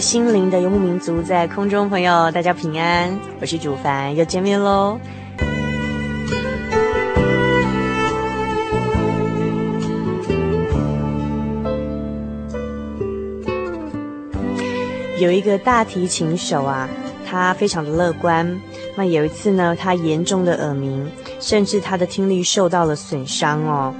[0.00, 4.98] 心灵的游牧民族，在空中朋友，大家平安，我是主凡，又见面喽。
[15.18, 16.88] 有一个大提琴手啊，
[17.28, 18.58] 他非常的乐观。
[18.96, 21.06] 那有一次呢，他严重的耳鸣，
[21.38, 23.94] 甚至他的听力受到了损伤哦。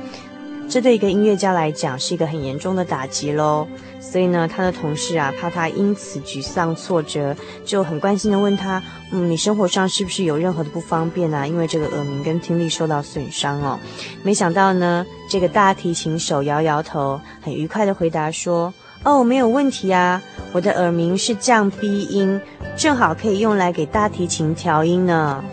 [0.67, 3.69] 这对一个音乐家来讲是一个很严重的打击喽。
[4.01, 11.47] 所以呢，他的同事啊，怕他因此沮丧挫折，就很关心的问他：“嗯，你生活上是不是有任何的不方便啊？
[11.47, 13.78] 因为这个耳鸣跟听力受到损伤哦。”
[14.25, 18.72] 没想到呢，这个大提琴手摇摇头，很愉快的回答说
[19.05, 20.21] ：“哦，没有问题啊，
[20.53, 22.41] 我的耳鸣是降 B 音，
[22.77, 25.44] 正好可以用来给大提琴调音呢。”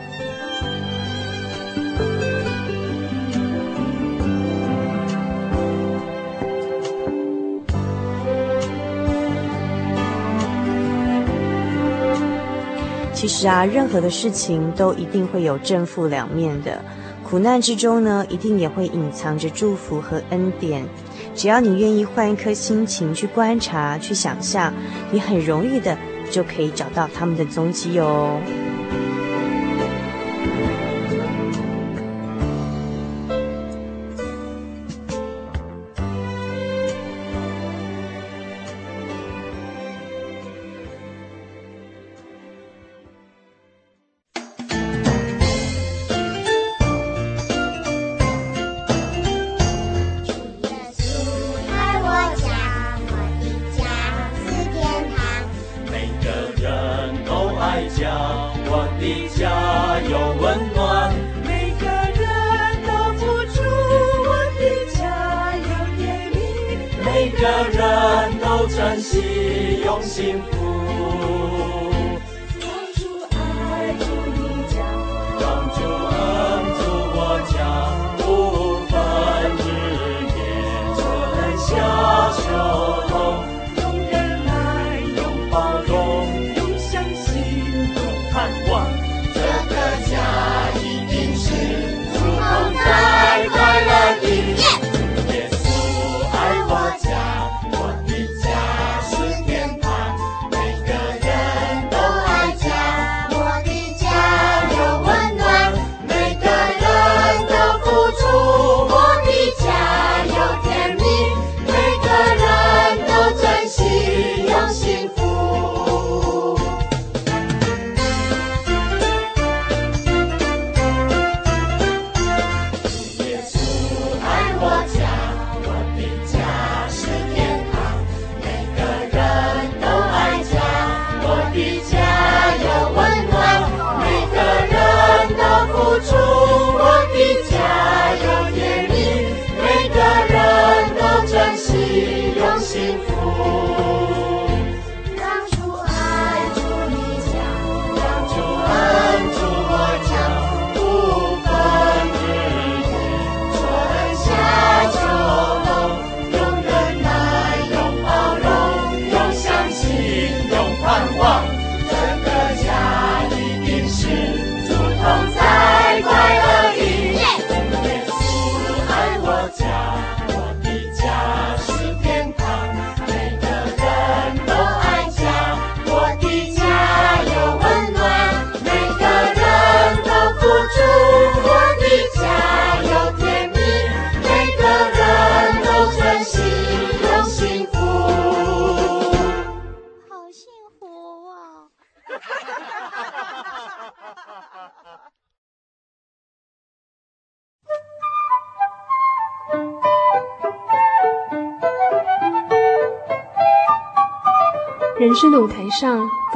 [13.28, 16.82] 其实啊，任何的事情都一定会有正负两面的，
[17.30, 20.86] 苦难之中呢，一定也会隐藏着祝福和恩典。
[21.36, 24.74] 只要你愿意换一颗心情去观察、去想象，
[25.12, 25.98] 你很容易的
[26.32, 28.40] 就可以找到他们的踪迹哦。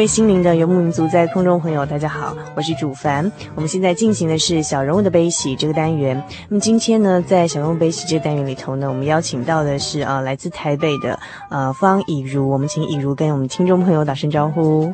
[0.00, 3.30] 位心灵的游牧民族，在空中朋友，大家好，我是主凡。
[3.54, 6.16] 我们现在进行的是小人物的悲喜这个单元。
[6.48, 11.20] 那么今天呢，在小人物悲喜这个单元里头呢，我们邀请到的是啊、呃，来自台北的
[11.50, 12.48] 呃方以如。
[12.48, 14.90] 我们请以如跟我们听众朋友打声招呼。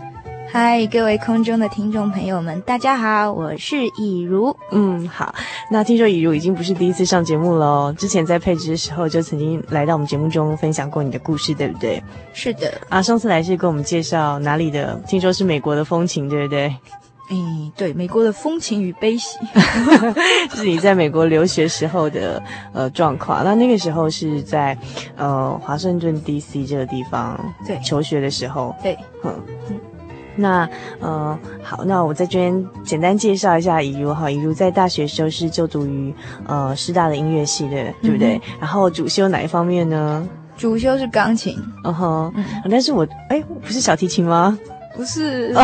[0.58, 4.56] 嗨，各位空中的听众朋友们，大家好，我是以如。
[4.72, 5.34] 嗯，好。
[5.70, 12.02] 那听说以如已经不是第一次上节目了哦，之前在配置的时候就曾经来到我们节目中分享过你的故事，对不对？
[12.32, 12.72] 是的。
[12.88, 14.98] 啊，上次来是跟我们介绍哪里的？
[15.06, 16.74] 听说是美国的风情，对不对？
[17.30, 19.36] 嗯，对，美国的风情与悲喜，
[20.56, 22.42] 是你在美国留学时候的
[22.72, 23.44] 呃状况。
[23.44, 24.74] 那那个时候是在
[25.18, 29.38] 呃华盛顿 DC 这个地方对求学的时候，对，嗯。
[30.36, 30.68] 那
[31.00, 36.14] 呃好，那我在这边简单介绍一下以如哈，以如在大学时候是就读于
[36.46, 38.36] 呃师大的音乐系的，对不对？
[38.36, 40.26] 嗯、然后主修哪一方面呢？
[40.56, 41.54] 主修是钢琴，
[41.84, 42.32] 嗯哼，
[42.70, 44.58] 但是我哎，不是小提琴吗？
[44.96, 45.54] 不是，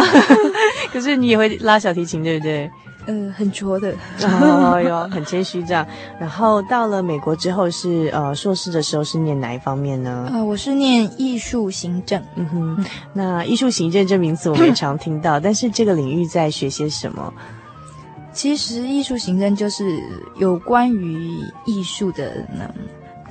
[0.93, 2.71] 可是你也会拉小提琴，对不对？
[3.07, 5.87] 嗯、呃，很拙的，哦哟，很谦虚这样。
[6.21, 10.31] 然后到了美国之后是呃硕士的时候是念哪一方面呢？
[10.33, 12.23] 呃，我是念艺术行政。
[12.37, 17.33] 嗯哼，嗯，那艺术行政这名词我们也常听到，但是这个领域在学些什么？
[18.33, 20.03] 其实艺术行政就是
[20.39, 22.67] 有关于艺术的那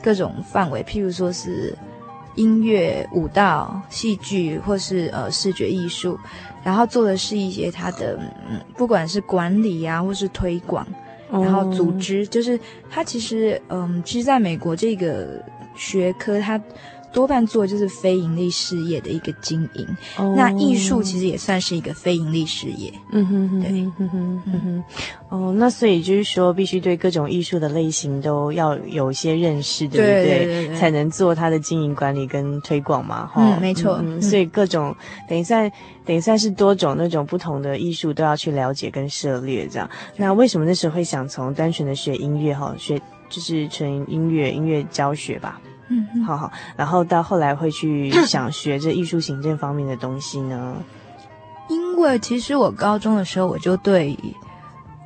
[0.03, 1.75] 各种范围，譬如说是
[2.35, 6.17] 音乐、舞蹈、戏剧，或是呃视觉艺术。
[6.63, 8.19] 然后做的是一些他的，
[8.49, 10.85] 嗯，不管是管理啊，或是推广，
[11.31, 15.43] 然后组织，就是他其实，嗯，其实在美国这个
[15.75, 16.61] 学科，他。
[17.11, 19.87] 多半做就是非盈利事业的一个经营
[20.17, 22.91] ，oh, 那艺术其实也算是一个非盈利事业。
[23.11, 24.83] 嗯哼哼，对，嗯哼嗯哼。
[25.29, 30.23] 哦，那所以就是说，必须对各种艺术的类型都要有一些认识，对不对？
[30.23, 33.29] 对对对，才能做它的经营管理跟推广嘛。
[33.35, 33.99] 嗯，没错。
[34.03, 34.95] 嗯，所以各种
[35.27, 35.69] 等于算
[36.05, 39.89] 等于算是多种那种不同的艺术都要去了解跟涉猎这样。
[40.15, 42.99] 那为什么那时候会想从单纯的学音乐哈，学
[43.29, 45.59] 就是纯音乐音乐教学吧？
[45.91, 50.75] 嗯，好好，然后到后来会去 想学这艺术行政方面的东西呢？
[51.69, 54.17] 因为其实我高中的时候我就对，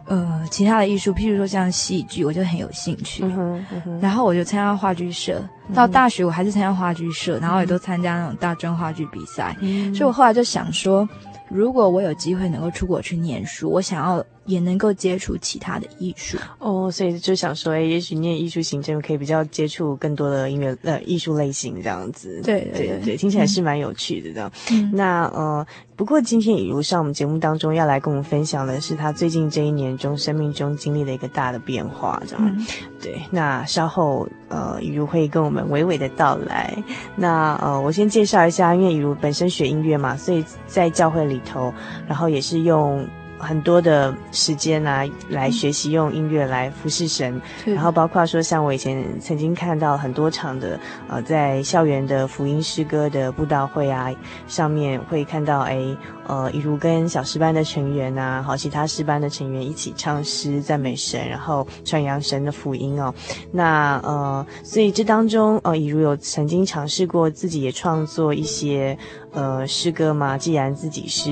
[0.06, 3.24] 呃，其他的艺术，譬如说像戏剧，我就很有兴趣。
[3.24, 5.42] 嗯，嗯，然后我就参加话剧社，
[5.74, 9.56] 到大学我还是参加话剧社，然后也都参加那种大专话剧比赛。
[9.62, 11.08] 嗯，所以我后来就想说，
[11.50, 14.24] 如果我有机会能够出国去念书，我想要。
[14.46, 22.42] 也能够接触其他的艺术哦，所以就想说，哎，也许念艺术行政可以比较接触更多的音乐呃艺术类型这样子。
[22.44, 24.52] 对对对，听起来是蛮有趣的这样。
[24.72, 32.46] 嗯，那呃，不过今天以如上我们节目当中要来跟我们分享的是他最近这一年中生命中经历的一个大的变化这样。
[32.46, 32.66] 嗯，
[33.02, 36.72] 对，那稍后呃，雨如会跟我们娓娓的道来。
[37.16, 41.74] 那呃，我先介绍一下，因为雨如本身学音乐嘛，所以在教会里头，
[42.08, 43.04] 然后也是用。
[43.46, 54.12] 很多的时间啊，来学习用音乐来服侍神，然后包括说像我以前曾经看到很多场的呃，在校园的福音诗歌的布道会啊，
[54.48, 55.96] 上面会看到诶
[56.28, 63.14] 呃，以如跟小诗班的成员啊，好其他诗班的成员一起唱诗赞美神，然后传扬神的福音哦。
[63.52, 68.98] 那呃，所以这当中呃，以如有曾经尝试过自己也创作一些。
[69.32, 71.32] 呃诗歌嘛，既然自己是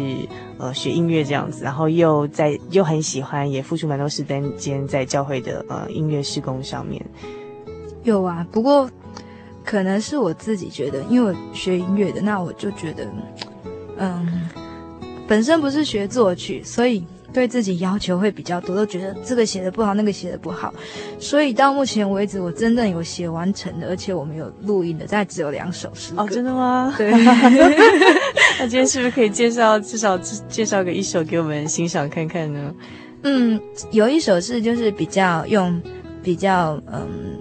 [0.57, 4.23] 呃学音乐这样子，然后又在又很喜欢，也付出蛮多时
[4.57, 7.03] 间在教会的呃音乐施工上面。
[8.03, 8.89] 有啊，不过
[9.63, 13.07] 可能是我自己觉得，因为我学音乐的，那我就觉得，
[13.97, 14.49] 嗯，
[15.25, 20.73] 本身不是学作曲，所以对自己要求会比较多，都觉得这个写的不好，那个写的不好，
[21.19, 26.13] 所以到目前为止，我真正有写完成的，而且我们有录音的，大概只有两首诗。
[26.15, 26.93] 哦，真的吗？
[26.97, 27.11] 对。
[28.59, 32.73] 那今天是不是可以介绍至少介绍个一首给我们欣赏看看呢？
[33.23, 33.59] 嗯，
[33.91, 35.81] 有一首是就是比较用
[36.21, 37.33] 比较嗯。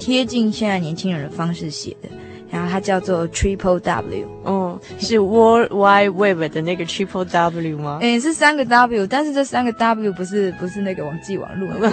[0.00, 2.08] 贴近现在年轻人的方式写的，
[2.52, 7.96] 然后它叫做 Triple W，哦，是 World Wide Web 的那个 Triple W 吗？
[8.02, 11.90] 诶，是三个 W，但是这三个 W 不是不是那个网际网络吗？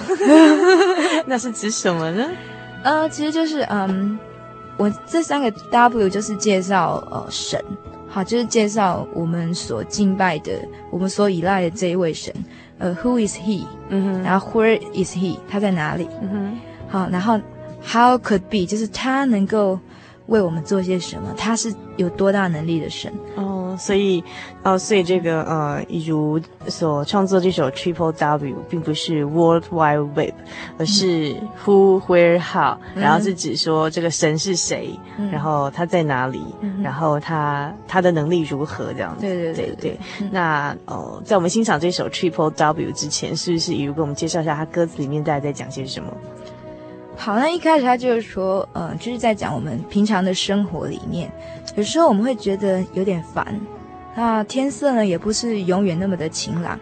[1.25, 2.27] 那是指什么呢？
[2.83, 4.19] 呃，其实就是嗯，
[4.75, 7.63] 我这三个 W 就是介绍呃神，
[8.09, 10.51] 好，就是介绍我们所敬拜的、
[10.91, 12.33] 我们所依赖的这一位神，
[12.79, 13.63] 呃，Who is He？
[13.87, 15.37] 嗯哼，然后 Where is He？
[15.49, 16.05] 他在哪里？
[16.21, 17.39] 嗯哼，好，然后。
[17.81, 18.65] How could be？
[18.65, 19.79] 就是他能够
[20.29, 21.33] 为我们做些什么？
[21.37, 23.11] 他是有多大能力的神？
[23.35, 24.23] 哦，所以，
[24.63, 30.33] 哦，所以这个呃，以如所创作这首 Triple W，并不是 World Wide Web，
[30.77, 39.21] 而是 Who、Where、How，然后是指说这个神是谁，嗯、然后他在哪里，嗯、然后他他的能力如何这样子。
[39.21, 39.99] 对对对对，对，对。
[40.21, 46.13] 嗯、那呃，在我们欣赏这首 Triple W 之前，是不是以如给我们介绍一下他歌词里面大概在讲些什么？
[47.21, 51.29] 好，那一开始他就是说，呃，就是在讲我们平常的生活里面，
[51.75, 53.59] 有时候我们会觉得有点烦，
[54.15, 56.79] 那天色呢也不是永远那么的晴朗。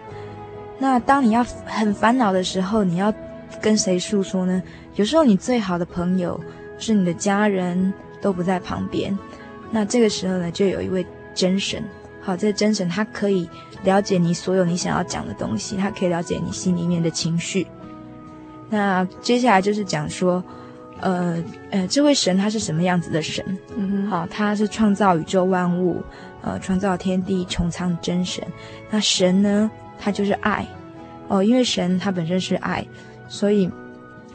[0.78, 3.12] 那当你要很烦恼的时候，你要
[3.60, 4.62] 跟谁诉说呢？
[4.94, 6.40] 有时候你最好的朋友
[6.78, 7.92] 是你的家人
[8.22, 9.18] 都不在旁边，
[9.72, 11.04] 那这个时候呢，就有一位
[11.34, 11.84] 真神，
[12.22, 13.50] 好，这个真神他可以
[13.84, 17.66] 了解你所有你想要讲的东西，他可以了解你心里面的情绪。
[18.70, 20.44] 那接下来就是讲说，
[21.00, 23.44] 呃呃，这位神他是什么样子的神？
[23.76, 26.04] 嗯哼，好，他是创造宇宙万物，
[26.42, 28.44] 呃，创造天地穹苍的真神。
[28.90, 30.68] 那神呢，他就是爱，
[31.30, 32.86] 哦，因为神他本身是爱，
[33.30, 33.70] 所以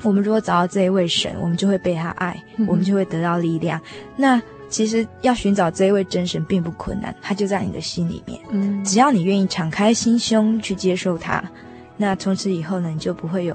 [0.03, 3.79] 我们如果找到这一位神，我们就会被他爱，嗯，我们就会得到力量。
[4.17, 8.41] 那其实要寻找这一位真神并不困难，他就在你的心里面。
[8.51, 11.45] 嗯，只要你愿意敞开心胸去接受他，
[11.99, 13.55] 那从此以后呢，你就不会有。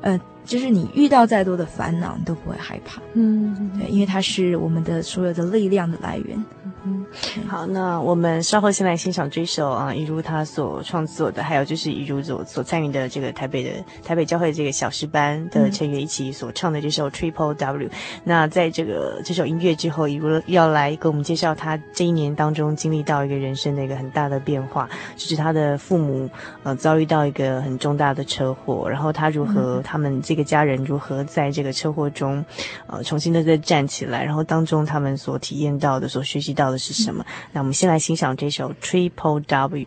[0.00, 3.00] 呃，就是你遇到再多的烦恼，你都不会害怕。
[3.14, 6.44] 嗯，对，因为它是我们的所有的力量的来源。
[6.64, 6.72] 嗯，
[7.46, 13.70] 好，那我们稍后先来欣赏这首啊，一如他所创作的，还有就是一如所所参与的这个台北的
[14.04, 17.88] 台北教会这个小诗班的成员一起所唱的这首 Triple W。
[17.88, 17.90] 嗯、
[18.24, 26.28] 那在这个这首音乐之后，一如要来给我们介绍他这一年当中经历到一个人生的一个很大的变化，就是他的父母
[26.62, 32.44] 呃遭遇到一个很重大的车祸，然后他如何、嗯、他们这个家人如何在这个车祸中
[32.86, 36.77] 呃重新的再站起来，然后当中他们所体验到的、所学习到的。
[36.78, 37.24] 是什么？
[37.52, 39.86] 那我们先来欣赏这首 Triple W。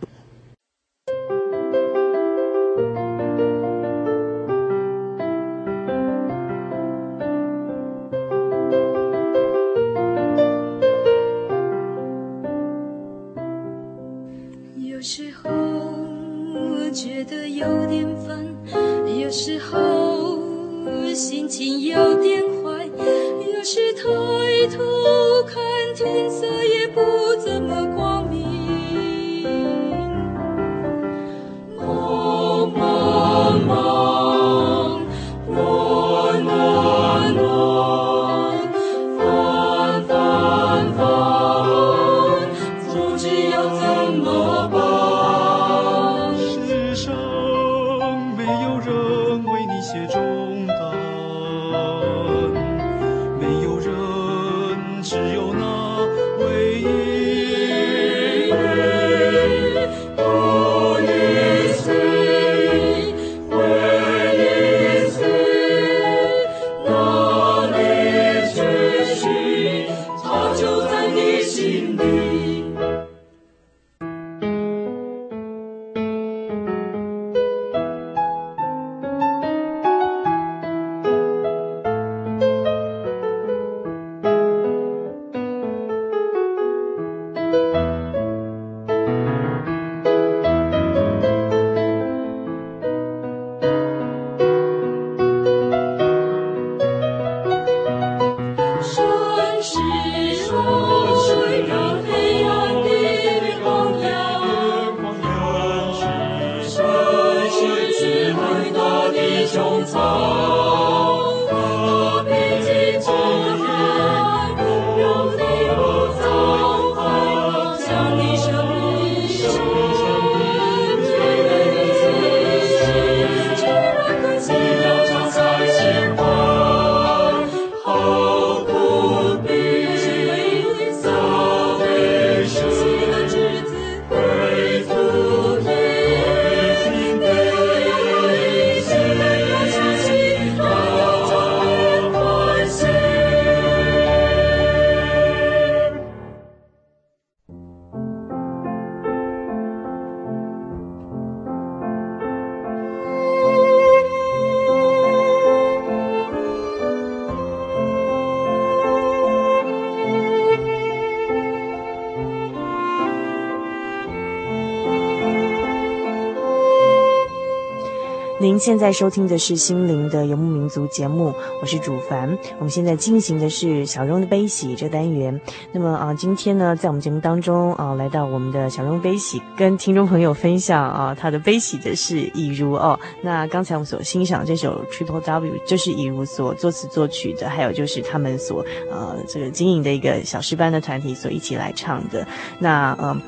[168.41, 171.31] 您现在收听的是《心灵的游牧民族》节目，
[171.61, 172.27] 我是主凡。
[172.57, 175.39] 我们现在进行的是小蓉的悲喜这单元。
[175.71, 182.99] 那么啊，今天呢，在我们节目当中啊，来到我们的小蓉悲喜，跟听众朋友分享啊，他的悲喜的是以如哦。
[183.21, 192.27] 那刚才我们所欣赏这首 Triple W，就是以如所作词作曲的，还有就是他们所呃这个经营的一个小诗班的团体所一起来唱的。
[192.57, 193.21] 那嗯，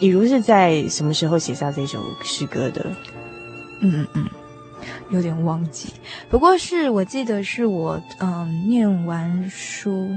[0.00, 2.86] 以如是在什么时候写下这首诗歌的？
[3.80, 4.24] 嗯嗯嗯。
[5.10, 5.88] 有点忘记，
[6.28, 10.08] 不过是我记得是我嗯念完书，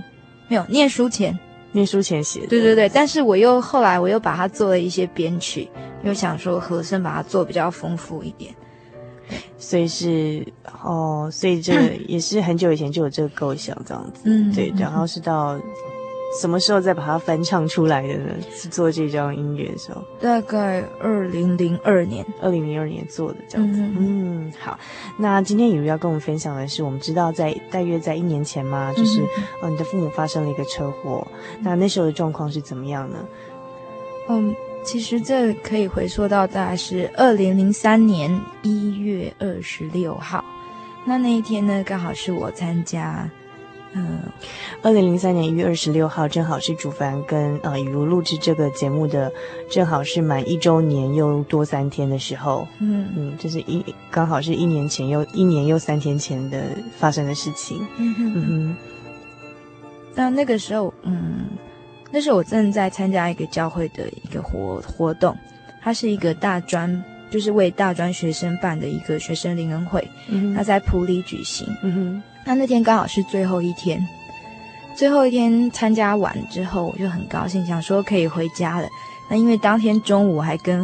[0.48, 1.38] 没有念书前，
[1.72, 2.48] 念书前写的。
[2.48, 5.70] 对对对，但是我又后来我又把它做了一些编曲，
[6.03, 8.53] 又想说和声把它做比较丰富一点，
[9.58, 10.46] 所以是
[10.84, 11.74] 哦，所以这
[12.08, 15.60] 也是很久以前就有这个构想这样子，嗯，对，然后是到。
[16.40, 18.36] 什么时候再把它翻唱出来的呢？
[18.52, 23.80] 是做这张音乐的时候，大概二零零二年，二零零二年做的这样子。
[23.82, 23.96] 嗯，
[24.48, 24.78] 嗯，好。
[25.18, 29.28] 那今天雨如要跟我们分享的是，我们知道在大约在一年前嘛，就是嗯、
[29.64, 31.26] 呃，你的父母发生了一个车祸，
[31.62, 33.18] 那那时候的状况是怎么样呢？
[34.28, 38.30] 嗯，其实这可以回溯到大概是二零零三年
[38.62, 40.44] 一月二十六号，
[41.06, 43.28] 那那一天呢，刚好是我参加。
[43.98, 44.20] 嗯，
[44.84, 49.32] 二零零三年一月二十六号，正好是主凡跟呃雨如录制这个节目的，
[49.72, 52.68] 正好是满一周年又多三天的时候。
[52.80, 56.62] 嗯嗯，就是一刚好是一年前又一年又三天前的
[56.98, 57.86] 发生的事情。
[57.98, 58.76] 嗯哼嗯哼。
[60.14, 61.48] 那那个时候，嗯，
[62.12, 65.36] 那时候我正在参加一个教会的一个活活动，
[65.82, 70.08] 它是一个大专，就是为大专学生办的一个学生灵恩会。
[70.28, 70.56] 嗯哼。
[70.56, 71.68] 它在埔里举行。
[71.84, 72.24] 嗯哼。
[72.46, 74.06] 那那天刚好是最后一天，
[74.96, 78.88] 最后一天参加完之后，我就很高兴，想说可以回家了。
[79.30, 80.80] 那因为当天中午我还跟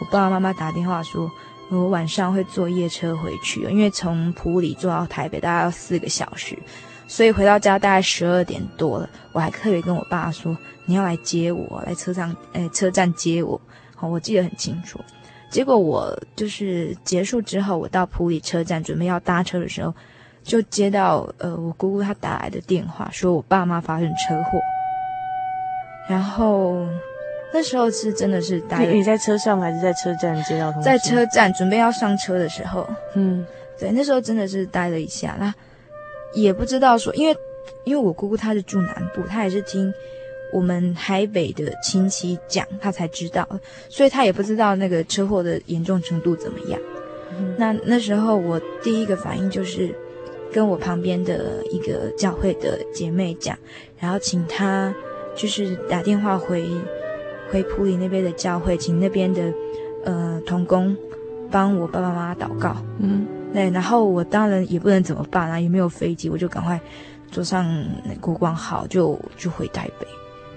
[0.00, 1.30] 我爸爸妈妈打电话说，
[1.70, 6.58] 我晚上会坐夜车回去，因为从埔里坐到台北大概要四个小时，
[7.06, 9.08] 所以回到家大概十二点多了。
[9.30, 13.60] 我还特别跟我爸说，你要来接我，来车上，哎，车站接我。
[13.94, 14.98] 好，我记得很清楚。
[15.54, 19.94] 结果我就是结束之后，我到普里车站准备要搭车的时候。
[20.42, 24.58] 就接到呃我姑姑她打来的电话，说我爸妈发生车祸，
[26.06, 26.86] 然后
[27.50, 30.84] 那时候是真的是待你在车上还是在车站接到通知？
[30.84, 33.46] 在车站准备要上车的时候，嗯，
[33.78, 35.54] 对，那时候真的是待了一下，那
[36.34, 37.34] 也不知道说，因为
[37.84, 39.90] 因为我姑姑她是住南部，她也是听
[40.54, 43.46] 我们台北的亲戚讲，他才知道，
[43.90, 46.80] 所以他也不知道那个车祸的严重程度怎么样。
[47.36, 49.94] 嗯，那那时候我第一个反应就是。
[50.52, 53.58] 跟我旁边的一个教会的姐妹讲，
[53.98, 54.94] 然后请她
[55.34, 56.64] 就是打电话回
[57.50, 59.52] 回普里那边的教会，请那边的
[60.04, 60.96] 呃童工
[61.50, 62.76] 帮我爸爸妈妈祷告。
[63.00, 66.80] 嗯，对，然后我当然也不能怎么办啊，也没有飞机，我就赶快
[67.32, 67.66] 坐上
[68.20, 70.06] 国光号就就回台北。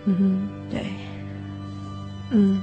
[0.08, 0.82] 嗯哼，对，
[2.32, 2.62] 嗯，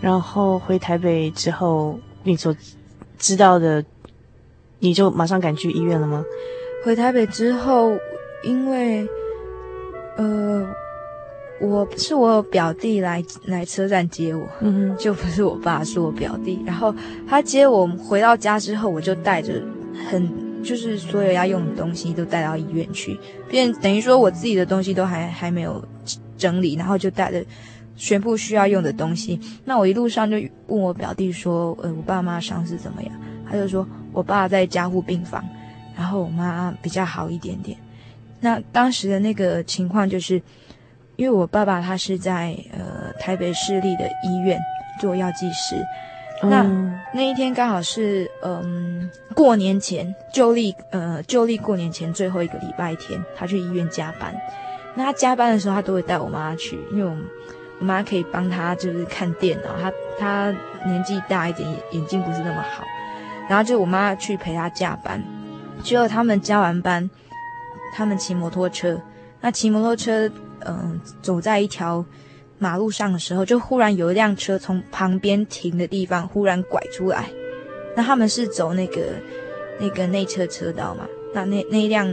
[0.00, 2.54] 然后回台北之后，你所
[3.18, 3.84] 知道的。
[4.84, 6.24] 你就马上赶去医院了吗？
[6.84, 7.92] 回台北之后，
[8.42, 9.06] 因为，
[10.16, 10.66] 呃，
[11.60, 16.60] 我是我表弟来来车站接我，嗯哼，就不是我爸，是我表弟。
[16.66, 16.92] 然后
[17.28, 19.62] 他接我回到家之后，我就带着
[20.10, 20.28] 很
[20.64, 23.16] 就是所有要用的东西都带到医院去，
[23.48, 25.80] 变等于说我自己的东西都还还没有
[26.42, 27.44] 整理，然后就带着
[27.96, 29.38] 全部需要用的东西。
[29.64, 33.12] 那我一路上就问我表弟说：“呃，我爸妈伤势怎么样？”
[33.48, 33.86] 他就说。
[34.14, 35.42] 我爸在加护病房，
[35.96, 37.78] 然后我妈比较好一点点。
[38.40, 40.34] 那当时的那个情况就是，
[41.16, 44.60] 因为我爸爸他是在呃台北市立的医院
[45.00, 45.76] 做药剂师。
[46.42, 54.34] 嗯、那那一天刚好是嗯过年前旧历呃旧历过年前最后一个礼拜天，他去医院加班。
[54.94, 57.16] 那他加班的时候，他都会带我妈去，因为我
[57.78, 59.70] 我妈可以帮他就是看电脑。
[59.80, 60.54] 他他
[60.86, 62.84] 年纪大一点，眼睛不是那么好。
[63.48, 65.22] 然后就我妈去陪他加班，
[65.82, 67.08] 结果他们加完班，
[67.94, 69.00] 他们骑摩托车。
[69.40, 70.30] 那骑摩托车，
[70.66, 72.04] 嗯、走在一条
[72.58, 77.28] 马路上的时候，就忽然有一辆车从旁边停的地方忽然拐出来。
[77.96, 79.02] 那他们是走那个
[79.80, 81.06] 那个内侧车道嘛？
[81.34, 82.06] 那那那一辆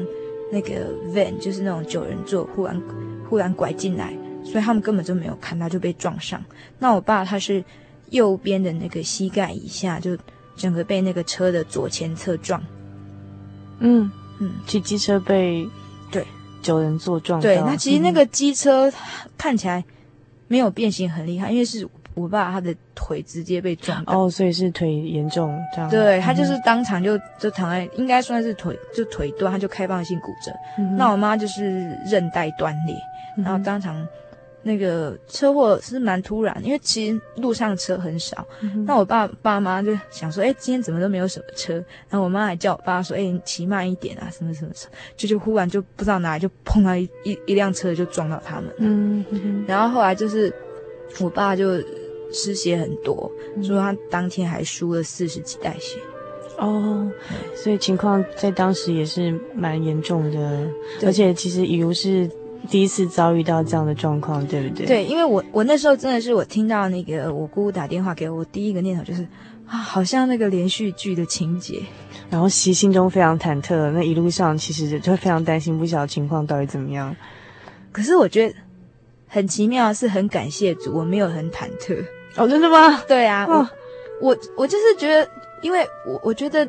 [0.51, 2.81] 那个 van 就是那种九人座，忽然
[3.29, 6.43] 忽然拐进来，所以他们根本就没有看到就被撞上。
[6.77, 7.63] 那我爸他是
[8.09, 10.17] 右边的那个膝盖以下就。
[10.59, 12.61] 整个被那个车的左前侧撞，
[13.79, 15.65] 嗯嗯，骑机车被
[16.11, 16.27] 对
[16.61, 17.43] 九人座撞到。
[17.43, 18.91] 对，那其实那个机车
[19.37, 19.81] 看起来
[20.49, 21.87] 没有变形很厉害，因为是
[22.19, 24.25] 我爸他的腿直接被撞到。
[24.25, 25.89] 哦，所以是腿严重这样。
[25.89, 30.51] 对，他就是当场就就躺在，应该算是腿就腿断，他就开放性骨折。
[30.77, 32.95] 嗯、那我妈就是韧带断裂，
[33.37, 34.07] 然后当场。
[34.61, 38.45] 那个车祸是蛮突然，因为其实路上车很少。
[38.59, 41.75] 嗯、那我爸爸妈就想说，哎，今天怎么都没有什么车？
[42.09, 44.89] 然后我妈还叫我爸说，哎，你骑慢一点啊，什么什么车？
[45.15, 48.65] 就就忽然就不知道哪里就碰到一一一辆车就撞到他们。
[48.79, 50.53] 嗯，嗯然后后来就是
[51.21, 51.81] 我爸就
[52.31, 55.99] 失血很多，嗯、说他当天还输了四十几袋血。
[56.57, 57.09] 哦，
[57.55, 60.67] 所以情况在当时也是蛮严重的，
[61.03, 62.29] 而且其实雨如是。
[62.69, 64.85] 第一次遭遇到这样的状况，对不对？
[64.85, 69.23] 对，因为我我那时候真的是我听到那个我姑姑打电话给我，我第一个念头就是
[69.65, 71.81] 啊，好像那个连续剧的情节，
[72.29, 77.15] 然后其心中非常忐忑，那一路上其实就会非常担心，不晓得情况到底怎么样。
[77.93, 78.53] 可是我觉得
[79.25, 81.95] 很奇妙，是很感谢主，我没有很忐忑。
[82.35, 83.01] 哦，真的吗？
[83.07, 83.67] 对啊，我
[84.21, 85.29] 我我就是觉得，
[85.61, 86.67] 因为我我觉得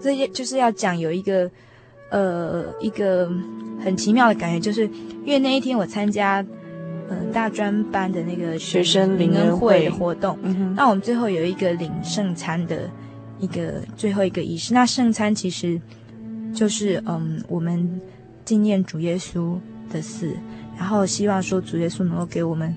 [0.00, 1.50] 这些就是要讲有一个。
[2.10, 3.28] 呃，一个
[3.82, 4.88] 很奇妙的感觉，就是
[5.24, 6.40] 因为那一天我参加，
[7.08, 12.88] 嗯、呃，大专班的那个学生灵恩会的活动，嗯、那我们最后有一个领圣餐的
[13.40, 14.72] 一个最后一个仪式。
[14.72, 15.80] 那圣餐其实
[16.54, 18.00] 就是嗯，我们
[18.44, 19.58] 纪念主耶稣
[19.90, 20.36] 的死，
[20.78, 22.72] 然后希望说主耶稣能够给我们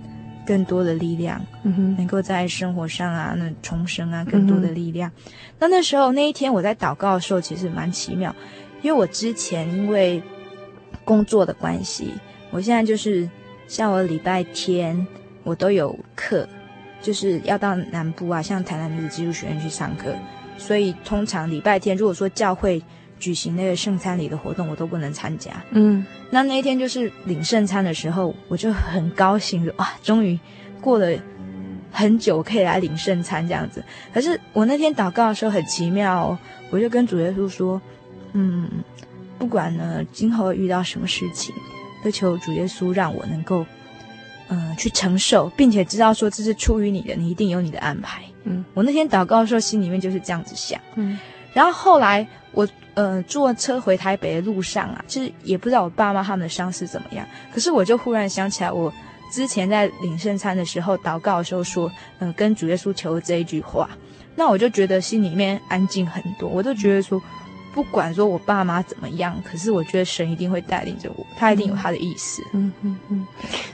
[0.47, 5.12] 更多的力量，嗯哼，能够在生活上啊，那重生啊，更多的力量。
[5.25, 8.33] 嗯、那那时候那一天我在祷告的时候，其实蛮奇妙。
[8.81, 10.23] 因为我之前因为
[11.03, 12.13] 工作的关系，
[12.49, 13.29] 我现在就是
[13.67, 15.05] 像我礼拜天
[15.43, 16.47] 我都有课，
[17.01, 20.15] 就是要到南部啊，像台南女子基督学院去上课，
[20.57, 22.81] 所以通常礼拜天如果说教会
[23.19, 25.51] 举行那个圣餐礼的活动，我都不能参加。
[25.71, 30.39] 嗯，那那一天就是领圣餐的时候，我就很高兴，说哇，终于
[30.82, 31.17] 过了
[31.91, 33.84] 很久可以来领圣餐这样子。
[34.13, 37.82] 可是我那天祷告的时候很奇妙哦，我就跟主耶稣说。
[38.34, 38.69] 嗯，
[39.39, 41.56] 不管呢，今后遇到什么事情，
[42.03, 43.65] 都求主耶稣让我能够，
[44.49, 48.21] 嗯、呃，去承受，并且知道说这是出于你的，你一定有你的安排。
[48.43, 50.80] 嗯，我那天祷告的时候，心里面就是这样子想。
[50.95, 51.17] 嗯，
[51.53, 58.91] 然后后来我呃坐车回台北的路上啊，其实也不知道我爸妈他们的伤势怎么样，可是我就忽然想起来，我
[59.31, 63.88] 之前在领圣餐的时候祷告的时候说，嗯、跟主耶稣求的这一句话，
[64.36, 67.21] 那我就觉得心里面安静很多，我都觉得说。
[67.73, 72.41] 不管说我爸妈怎么样，可是我觉得神一定会带领着我，他一定有他的意思。
[72.53, 73.27] 嗯嗯嗯，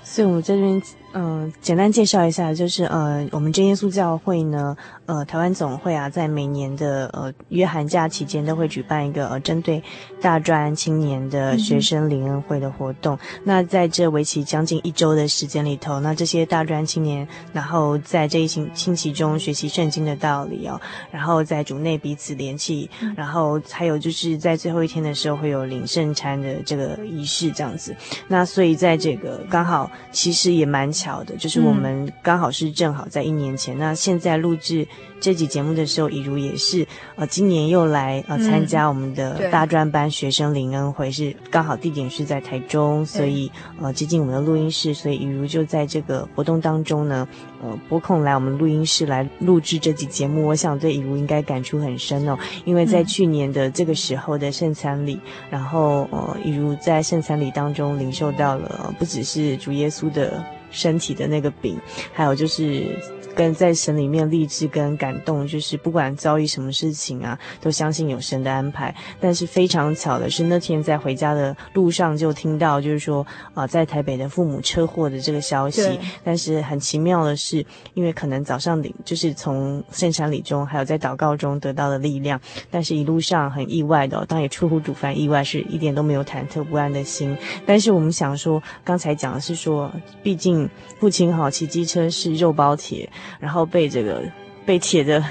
[0.04, 0.82] 所以我这边。
[1.16, 9.84] 嗯、呃，简单介绍一下，就是呃，我们真耶稣教会呢，呃，台湾总会啊，在每年的呃约寒假期间都会举办一个呃针对
[10.22, 13.16] 大专青年的学生灵恩会的活动。
[13.16, 20.80] 嗯、那在这为期将近一周的时间里头，那这些大专青年，然后在这一星星期中学习圣经的道理哦，
[21.12, 27.94] 然后在主内彼此联系，嗯、然后还有就是在最后一天的时候会有领圣餐的这个仪式这样子。
[28.30, 30.94] 那所以在这个刚好其实也蛮。
[30.94, 33.76] 巧的，就是我们刚好是正好在一年前。
[33.76, 34.88] 嗯、那现在录制
[35.20, 43.50] 这集节目的时候，以如也是呃，今年又来呃参加我们的大专班学生林恩会，是刚好地点是在台中，所以
[43.82, 47.26] 呃接近我们的录音室，所以以如就在这个活动当中呢，
[47.62, 50.46] 呃拨空来我们录音室来录制这集节目。
[50.46, 60.44] 我想对以如应该感触很深哦，因为在去年的这个时候的圣餐礼，嗯、然后呃以如在圣餐礼当中领受到了不只是主耶稣的。
[60.76, 61.80] 身体的那个饼，
[62.12, 62.98] 还有就是
[63.36, 68.94] 跟在神里面励志跟感动，就是不管遭遇什么事情啊，都相信有神的安排。
[69.20, 76.00] 但是非常巧的是，那天在回家的路上就听到，就是说啊、呃，在台北的父母车祸的这个消息。
[76.24, 82.40] 但是很奇妙的是，因为可能早上领就是从圣餐礼中，还有在祷告中得到的力量，
[82.72, 87.36] 但是一路上很意外的、哦，当然也出乎主凡意外，是一点都没有忐忑不安的心。
[87.66, 89.92] 但是我们想说，刚才讲的是说，
[90.22, 90.70] 毕竟。
[91.00, 94.24] 父亲好骑机车是肉包铁，然后被这个
[94.66, 95.24] 被铁的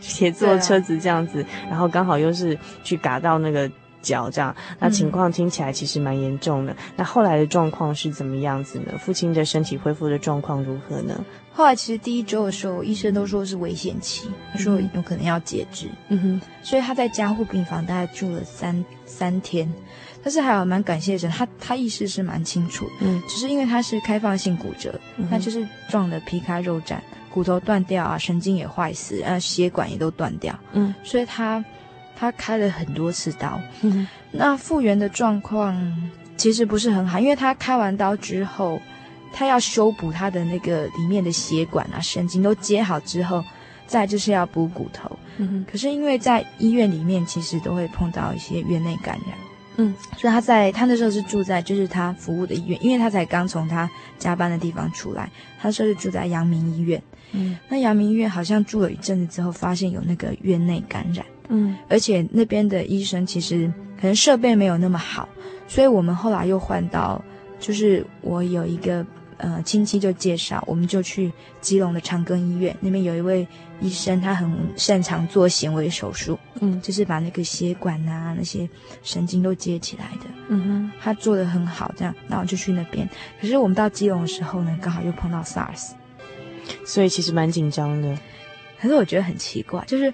[0.00, 3.70] 铁做车子这样子，啊、然后刚好又是去嘎到那个
[4.00, 6.72] 脚这样，那情况听起来其实蛮严重的。
[6.72, 8.92] 嗯、那后来的状况是怎么样子呢？
[8.98, 11.24] 父亲的身体恢复的状况如何呢？
[11.52, 15.88] 后来其实第一周的时候，医生都说是危险期，他说有可能要截肢。
[16.08, 19.68] 嗯哼，所以他在加护病房大概住了三三天。
[20.22, 24.94] 但是还有蛮感谢神，他他意识是蛮清楚的，嗯，只是因为他是开放性骨折，
[25.30, 26.98] 那、就是撞得皮开肉绽，
[27.30, 31.64] 骨头断掉啊，神经也坏死，啊，血管也都断掉，嗯，所以他
[32.16, 33.60] 他开了很多次刀，
[34.32, 38.80] 那复原的状况其实不是很好，因为他开完刀之后，
[39.32, 43.44] 他要修补他的那个里面的血管啊、神经都接好之后，
[43.86, 45.10] 再就是要补骨头。
[45.36, 45.66] 嗯哼。
[45.70, 49.38] 可是因为在医院里面，其实都会碰到一些院内感染。
[49.80, 53.88] 嗯，所以他在他那时候是住在就是他服务的医院，因为他才刚从他
[54.18, 57.00] 加班的地方出来，他说是住在阳明医院。
[57.32, 61.24] 嗯，那阳明医院好像住了一阵子之后，发现有那个院内感染。
[61.48, 65.28] 嗯，而且那边的医生其实可能设备没有那么好，
[65.66, 67.22] 所以我们后来又换到，
[67.58, 69.04] 就是我有一个
[69.38, 73.48] 呃亲戚就介绍，我们就去基隆的长庚医院，那边有一位
[73.80, 78.68] 医生，他很擅长做显微手术，嗯，就是把那个血管啊那些
[79.02, 83.08] 神经都接起来的，嗯哼，他做的很好，这样，那我就去那边。
[83.40, 85.92] 可是我们到基隆的时候呢，刚好又碰到 SARS，
[86.84, 88.18] 所以其实蛮紧张的。
[88.80, 90.12] 可是我觉得很奇怪，就是。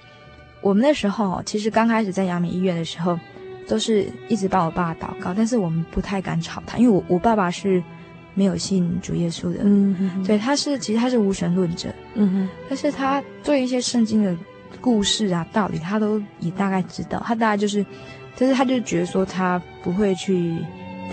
[0.61, 3.19] 我们那时候其实刚开始在阳明医院的时候，
[3.67, 7.83] 都是一直帮我爸爸祷告，但是我们不太敢吵他，因为我我爸爸是
[8.33, 14.35] 没有信主耶稣的，嗯哼哼，对，他是其实他是无神论者，嗯哼，但是他对一些圣经的
[14.81, 17.85] 故事啊道理，他都也大概知道，他大概就是，
[18.35, 20.57] 但是他就觉得说他不会去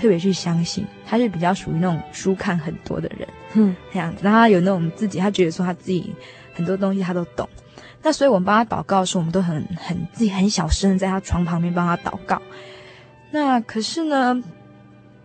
[0.00, 6.12] 特别去相信，他是比较属于那种书看很多的人，嗯，这样子，然后他有那种自己，他觉得说他自己
[6.55, 7.49] 很多东西他都懂。
[8.05, 12.43] 那所以，我们帮他祷告的时候，我们都很很自己很小声，在他床旁边帮他祷告。
[13.31, 14.43] 那可是呢，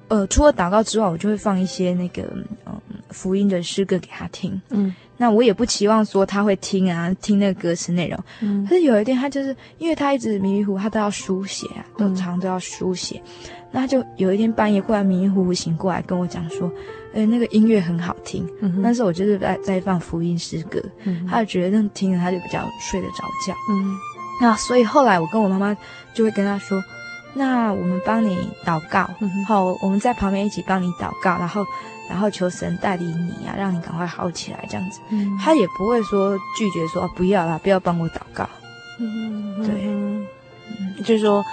[0.09, 2.21] 呃，除了祷告之外，我就会放一些那个
[2.67, 4.61] 嗯福音的诗歌给他听。
[4.69, 8.19] 嗯，那我也不期望说他会听啊，听那个歌词内容。
[8.41, 13.19] 嗯，可是有一天，他就是因为他一直迷迷糊糊，他都要书写啊，都常常都要书写。
[13.25, 16.71] 嗯，那他就有一天半夜忽然迷迷糊糊醒过来，跟我讲说。
[17.17, 18.47] 呃，那个音乐很好听，
[18.83, 23.55] 但是我就是在在放福音诗歌，嗯、他就觉得那听着他就比较睡得着觉。
[23.71, 23.97] 嗯，
[24.39, 25.75] 那所以后来我跟我妈妈
[26.13, 26.79] 就会跟他说，
[27.33, 29.09] 那我们帮你祷告，
[29.47, 31.65] 好，我们在旁边一起帮你祷告，然后
[32.07, 34.99] 然后求神带领你啊，让你赶快好起来这样子。
[35.09, 38.47] 嗯，他也不会说拒绝说不要啦，不要帮我祷告。
[38.99, 40.27] 嗯，对，嗯、
[41.03, 41.43] 就是说，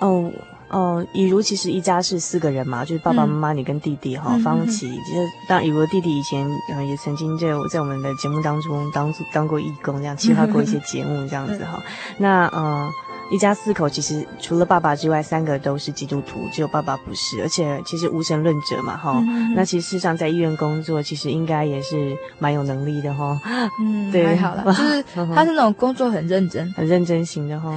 [0.00, 0.30] 哦。
[0.70, 11.82] 哦，以如其实一家是四个人嘛，就是爸爸妈妈、你跟弟弟哈，方琦，就是当以如弟弟以前嗯也曾经在在我们的节目当中当当过义工，这样策划过一些节目这样子哈，
[12.18, 12.88] 那嗯。
[13.30, 17.40] 一家四口，其实除了爸爸之外，三个都是基督徒，只有爸爸不是。
[17.42, 19.54] 而且其实无神论者嘛，哈、嗯。
[19.54, 23.40] 那其实事实上在医院工作，其实应该也是蛮有能力的，哈。
[23.80, 25.02] 嗯，对，还好啦， 就是
[25.34, 27.74] 他是那种工作很认真、很认真型的，哈。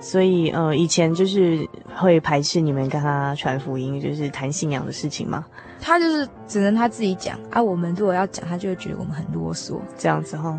[0.00, 5.44] 所以呃，以前就是会排斥你们跟他传福音，就是谈信仰的事情嘛。
[5.86, 10.58] 他就是只能他自己讲啊，我们如果要讲，他就会觉得我们很啰嗦，这样子哈。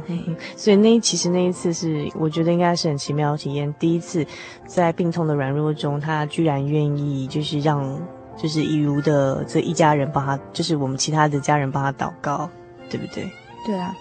[0.56, 3.74] 所以那其实那一次是，我觉得应该是很奇妙的体验。
[3.80, 4.24] 第一次
[4.68, 8.00] 在病痛的软弱中，他居然愿意就是让
[8.38, 12.48] 就是以如的这一家人帮他，就是我们其他的家人帮他祷告，
[12.88, 13.28] 对不对？
[13.66, 13.96] 对啊，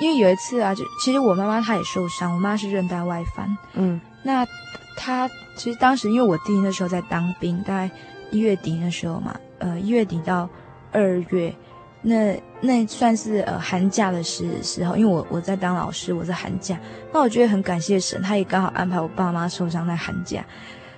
[0.00, 4.46] 因为有一次啊，就其实我妈妈她也受伤，我妈是韧带外翻，嗯，那
[4.96, 7.90] 她其实当时因为我弟那时候在当兵，大概
[8.30, 9.34] 一月底那时候嘛。
[9.60, 10.48] 呃，一月底到
[10.90, 11.54] 二月，
[12.02, 16.76] 那那算是呃寒假的时时候，因为我我在当老师，我在寒假，
[17.12, 20.44] 那我觉得很感谢神，他也刚好安排我爸妈受伤在寒假。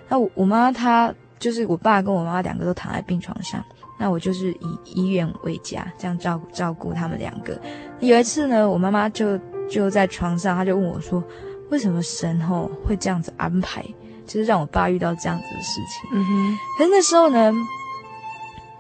[0.09, 3.65] 那我我妈她就是我爸跟我妈两个都躺在病床上，
[3.99, 7.61] 那我就是以医院为家，这样照顾照顾他们两个。
[8.01, 9.37] 有一次呢，我妈妈就
[9.69, 11.23] 就在床上，她就问我说
[11.71, 13.85] ：“为什么神吼会这样子安排，
[14.25, 16.59] 就是让我爸遇到这样子的事情？”嗯哼。
[16.79, 17.53] 可是那时候呢。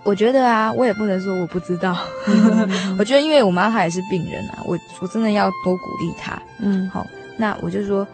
[0.05, 1.97] 我觉得啊，我也不能说我不知道。
[2.99, 6.41] 我觉得，因为我妈她也是病人啊，我我真的要多鼓励她。
[6.59, 8.07] 嗯，好，那我就说，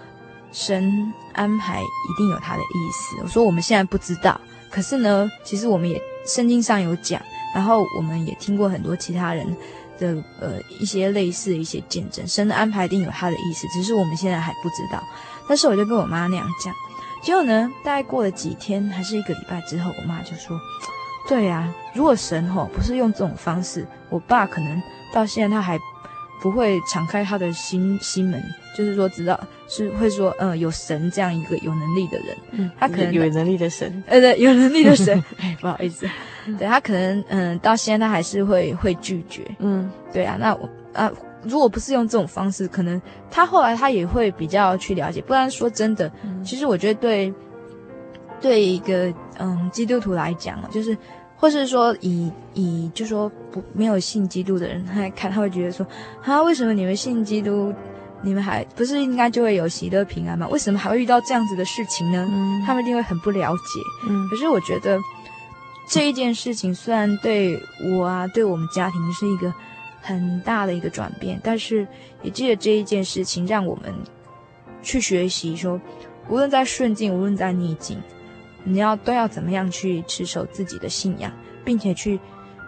[0.52, 3.16] 神安排一定有他的意思。
[3.22, 4.38] 我说我们现在不知道，
[4.70, 7.20] 可是呢，其实我们也圣经上有讲，
[7.54, 9.46] 然后我们也听过很多其他人
[9.98, 12.26] 的呃一些类似的一些见证。
[12.28, 15.02] 神的安排一定有他的意思，只是我们现在还不知道。
[15.48, 16.74] 但是我就跟我妈那样讲，
[17.22, 20.58] 结果呢，大概过了几天还是一个礼拜之后，我妈就说。
[21.28, 25.78] 对呀、啊，如果神吼不是用这种方式，我爸可能到现在他还
[26.40, 28.42] 不会敞开他的心心门，
[28.74, 29.38] 就是说知道
[29.68, 36.08] 是会说，嗯、呃，有神这样一个有能力的人，嗯，他可能有能力的神， 呃，对，有能力的神， 哎，不好意思，
[36.58, 41.10] 对他可能，嗯、呃，到现在他还是会会拒绝，嗯，对啊，那我啊，
[41.42, 47.34] 如果不是用这种方式，可能他后来他也会比较去了解，不然说真的，嗯、其实我觉得对，
[48.40, 50.96] 对一个嗯基督徒来讲，就是。
[51.40, 55.86] 或是说以以就说不没有信基督的人他来看，他会觉得说
[56.24, 57.72] 啊，为什么你们信基督，
[58.22, 60.48] 你们还不是应该就会有喜乐平安吗？
[60.48, 62.26] 为什么还会遇到这样子的事情呢？
[62.28, 63.62] 嗯，他们一定会很不了解。
[64.08, 64.98] 嗯，可是我觉得
[65.88, 67.62] 这一件事情虽然对
[67.96, 69.54] 我啊，对我们家庭是一个
[70.02, 71.86] 很大的一个转变，但是
[72.22, 73.94] 也记得这一件事情让我们
[74.82, 75.80] 去学习说，
[76.28, 77.96] 无论在顺境，无论在逆境，
[78.68, 81.32] 你要都要怎么样去持守自己的信仰，
[81.64, 82.20] 并且去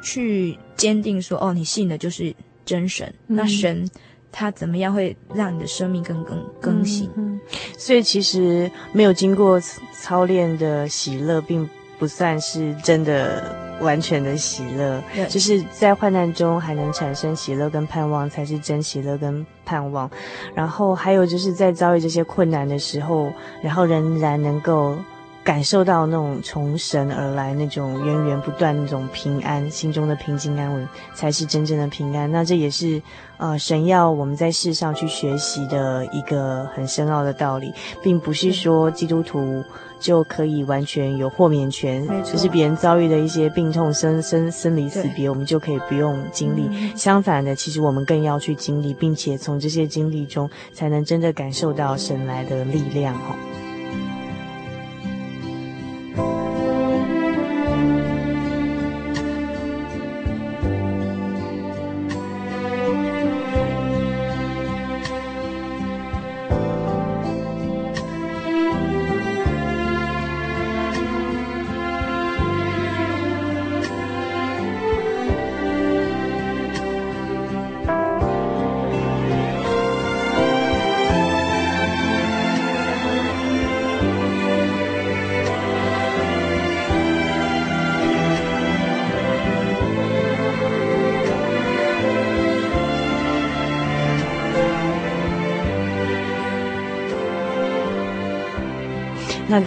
[0.03, 2.35] 去坚定说，哦，你信的就是
[2.65, 3.89] 真神，嗯、那神。
[4.33, 7.11] 他怎么样会让你的生命更更更新？
[7.17, 7.41] 嗯，
[7.77, 9.61] 所以其实没有经过
[9.93, 15.03] 操练的喜乐，并不算是真的完全的喜乐。
[15.29, 20.09] 就是在患难中还能产生喜乐跟盼望，才是真喜乐跟盼望。
[20.55, 24.97] 然后还有就是在遭遇这些困难的时候，然后仍然能够。
[25.43, 32.31] 感受到那种从神而来那种源源不断那种平安，心中的平静安稳，才是真正的平安。
[32.31, 33.01] 那这也是
[33.39, 37.73] 呃神要我们在世上去学习的一个很深奥的道理，
[38.03, 39.65] 并不是说基督徒
[39.99, 46.69] 就可以完全有豁免权，就是别人遭遇的一些病痛、生生生离死别，我们就可以不用经历。
[46.71, 46.97] 嗯。
[46.97, 53.15] 相反的，其实我们更要去经历，并且从这些经历中，才能真的感受到神来的力量。
[53.15, 53.35] 哈。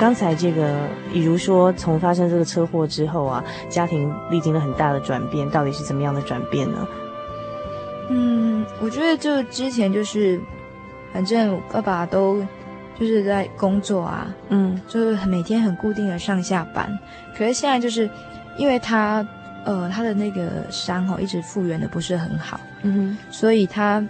[0.04, 6.86] 刚才这个，比如说从发生这个车祸之后啊，家庭历经了很大的转变，到底是怎么样的转变呢？
[8.10, 10.38] 嗯，我觉得就之前就是，
[11.14, 12.46] 反正爸爸都
[13.00, 17.00] 就是在工作啊，嗯，就是每天很固定的上下班。
[17.34, 18.10] 可是现在就是
[18.58, 19.26] 因为他
[19.64, 24.06] 呃他的那个伤哦一直复原的不是很好，嗯哼，所以他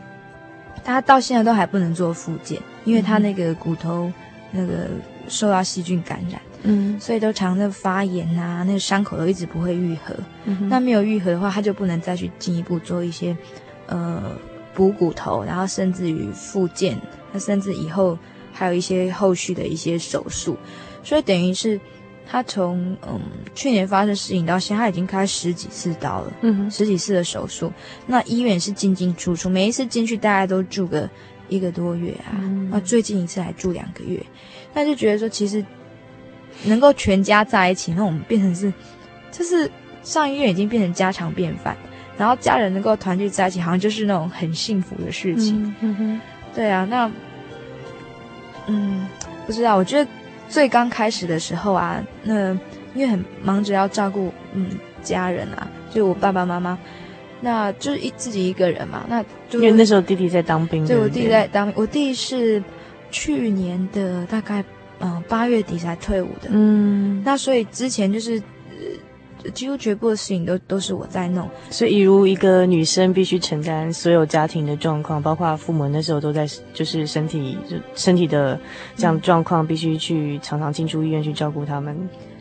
[0.84, 4.12] 他到现在都还不能做复健，因为他那个骨头
[4.50, 4.88] 那个。
[5.28, 10.16] 受到细菌感染，嗯，所以都常的发炎啊，那个伤口都一直不会愈合。
[10.46, 13.36] 嗯，那没有愈合的话，他就不能再去进一步做一些，
[13.88, 14.36] 呃，
[14.74, 16.98] 补骨头，然后甚至于复健，
[17.32, 18.18] 那甚至以后
[18.52, 20.58] 还有一些后续的一些手术。
[21.04, 21.80] 所以等于是
[22.26, 23.20] 他从嗯
[23.54, 27.72] 去年发生事情到现在，他已经开十几次刀了，嗯，十几次的手术。
[28.08, 31.10] 那医院是进进出出，每一次进去大概都住个
[31.56, 32.34] 一个多月啊，
[32.72, 34.20] 那、嗯、最近一次还住两个月。
[34.74, 35.64] 那就觉得说，其实
[36.66, 38.74] 能够全家在一起，那我们变成是，
[39.32, 39.70] 就是
[40.04, 41.78] 上医院已经变成家常便饭，
[42.18, 45.64] 然后家人能够团聚在一起，好像就是那种很幸福的事情。
[45.64, 46.22] 嗯嗯哼，
[46.56, 47.12] 对啊，那
[48.68, 49.08] 嗯，
[49.46, 50.10] 不知道，我觉得
[50.50, 52.52] 最刚开始的时候啊，那
[52.96, 54.70] 因为很忙着要照顾嗯
[55.04, 56.78] 家人啊，就我爸爸妈妈，
[57.44, 62.64] 那就是一自己一个人嘛，那就因为那时候弟弟在当兵，对，我弟弟在当兵，我弟是。
[63.16, 64.66] 去年的大概
[65.00, 68.42] 嗯八月底才退伍的，嗯，那所以之前就是
[69.44, 78.60] 呃几乎全部的事情都都是我在弄，所以，如一个女生必须承担所有家庭的状况，包括父母那时候都在，就是身体就身体的
[78.96, 81.96] 这样状况，必须去常常进出医院去照顾他们，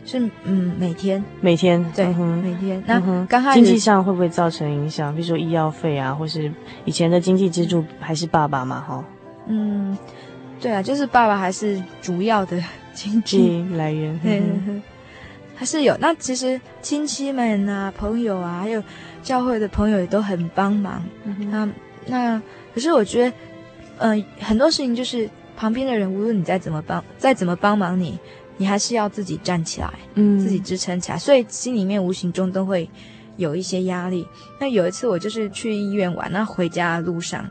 [0.05, 5.13] 是嗯每天每天对、嗯、每天，那刚开始经济上会不会造成影响？
[5.15, 6.51] 比如说医药费啊，或是
[6.85, 8.81] 以前的经济支柱还是爸爸嘛？
[8.81, 9.03] 哈，
[9.47, 9.97] 嗯。
[10.61, 12.57] 对啊，就是爸爸还是主要的
[12.93, 14.41] 经济来源，对，
[15.53, 15.93] 还是有。
[15.99, 18.81] 那其实亲戚们啊、朋友啊，还有
[19.21, 21.03] 教会的朋友也都很帮忙。
[21.25, 21.69] 嗯、那
[22.05, 22.41] 那
[22.73, 23.35] 可是我觉得，
[23.97, 28.17] 嗯、呃，很多事情就是旁边的人，无论你再怎么帮，再怎么帮忙你，
[28.57, 31.17] 你还是要自己站起来，嗯，自己支撑起来。
[31.17, 32.89] 所以心里面无形中都会
[33.37, 34.27] 有一些压力。
[34.59, 37.49] 那有一次我就是去医院玩，那回家的路上。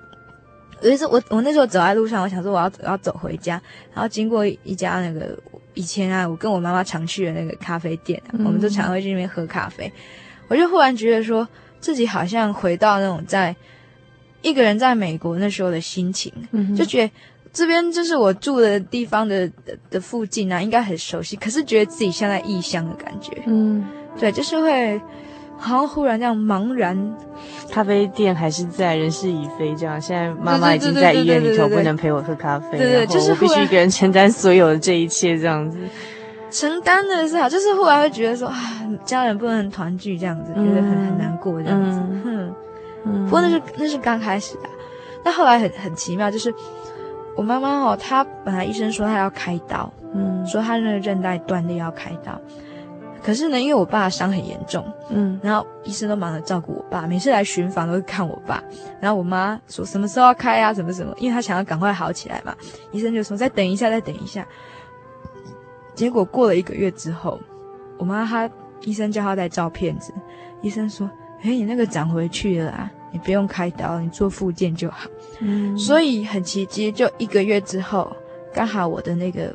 [0.81, 3.61] 有一次我我那时候走在路上，我想说我要我要走回家，
[3.95, 5.39] 然后经过一家那个
[5.75, 9.91] 以前啊，我跟我妈妈常去的那个咖啡店，啊，我们都常会去那边喝咖啡。
[10.49, 11.49] 我就忽然觉得说
[11.81, 13.55] 自己好像回到那种在
[14.43, 16.33] 一个人在美国那时候的心情，
[16.77, 17.13] 就觉得
[17.53, 23.37] 这边就是我住的地方的的，的附近啊，应该很熟悉，可是觉得自己像在异乡的感觉。
[23.47, 23.85] 嗯，
[24.19, 25.01] 对，就是会。
[25.59, 27.17] 好像忽然这样茫然，
[27.71, 30.01] 咖啡店还是在，人事已非这样。
[30.01, 35.79] 现在妈妈已经在医院里头，不能陪我喝咖啡，对对，就是必须一个人承担所有的这一切，这样子。
[36.51, 38.59] 承担的是好，就是忽然会觉得说啊，
[39.05, 42.01] 家人不能团聚这样子，觉得很很难过这样子。
[42.25, 42.53] 嗯，
[43.05, 44.69] 嗯，不过那是那是刚开始的，
[45.23, 46.53] 但后来很很奇妙，就是
[47.37, 52.41] 我妈妈哦，她本来医生说她要开刀，嗯，说她那个韧带断裂要开刀。
[53.25, 58.61] 可是呢，因为我爸伤很严重，嗯，然后医生都忙着照顾我爸，每次来巡房都会看我爸。
[59.01, 60.75] 然后我妈说什么时候要开啊？
[60.75, 61.15] 什么什么？
[61.19, 62.53] 因为她想要赶快好起来嘛。
[62.91, 64.45] 医生就说再等一下，再等一下。
[65.95, 67.39] 结果过了一个月之后，
[67.97, 70.13] 我妈她医生叫她再照片子，
[70.61, 71.09] 医生说
[71.45, 75.09] ：“哎，你那个长回去了啊，你不用开刀，你做复健就好。”
[75.39, 78.11] 嗯，所以很奇迹，就一个月之后，
[78.53, 79.55] 刚好我的那个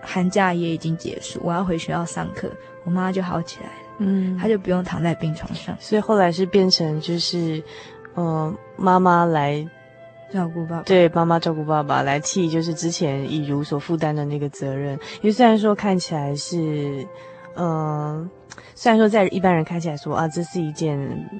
[0.00, 2.50] 寒假也已经结束，我要回学校上课。
[2.84, 7.62] 我妈就好起来了，嗯，她就不用躺在病床上，所以后来是变成就是，
[8.14, 9.66] 呃，妈妈来
[10.32, 17.06] 照顾爸爸，对，妈妈照顾爸爸来替就是之前以如所负担的那个责任，因为虽然说看起来是，
[17.56, 18.30] 嗯、呃。
[18.78, 20.96] 虽然说在一般人看起来说啊，这是一件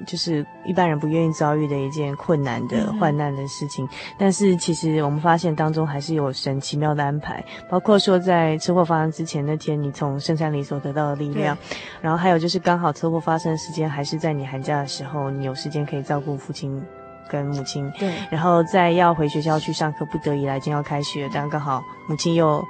[0.07, 11.55] 就是一般人不愿意遭遇的一件困难的患难的事情，但是其实我们发现当中还是有神奇妙的安排，包括说在车祸发生之前那天，你从圣山里所得到的力量，
[12.01, 16.83] 然后还有就是刚好车祸发生的时间还是在你寒假的时候，你有时间可以照顾父亲
[17.29, 22.65] 跟母亲，对，然后在要回学校去上课，不得已来，今天要开学，这样刚好母亲又。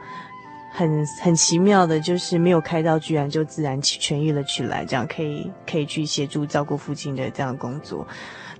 [0.77, 8.07] 很很奇妙的，就是没有开刀，居然就自然痊愈了起来，这样可以可以去协助照顾父亲的这样的工作。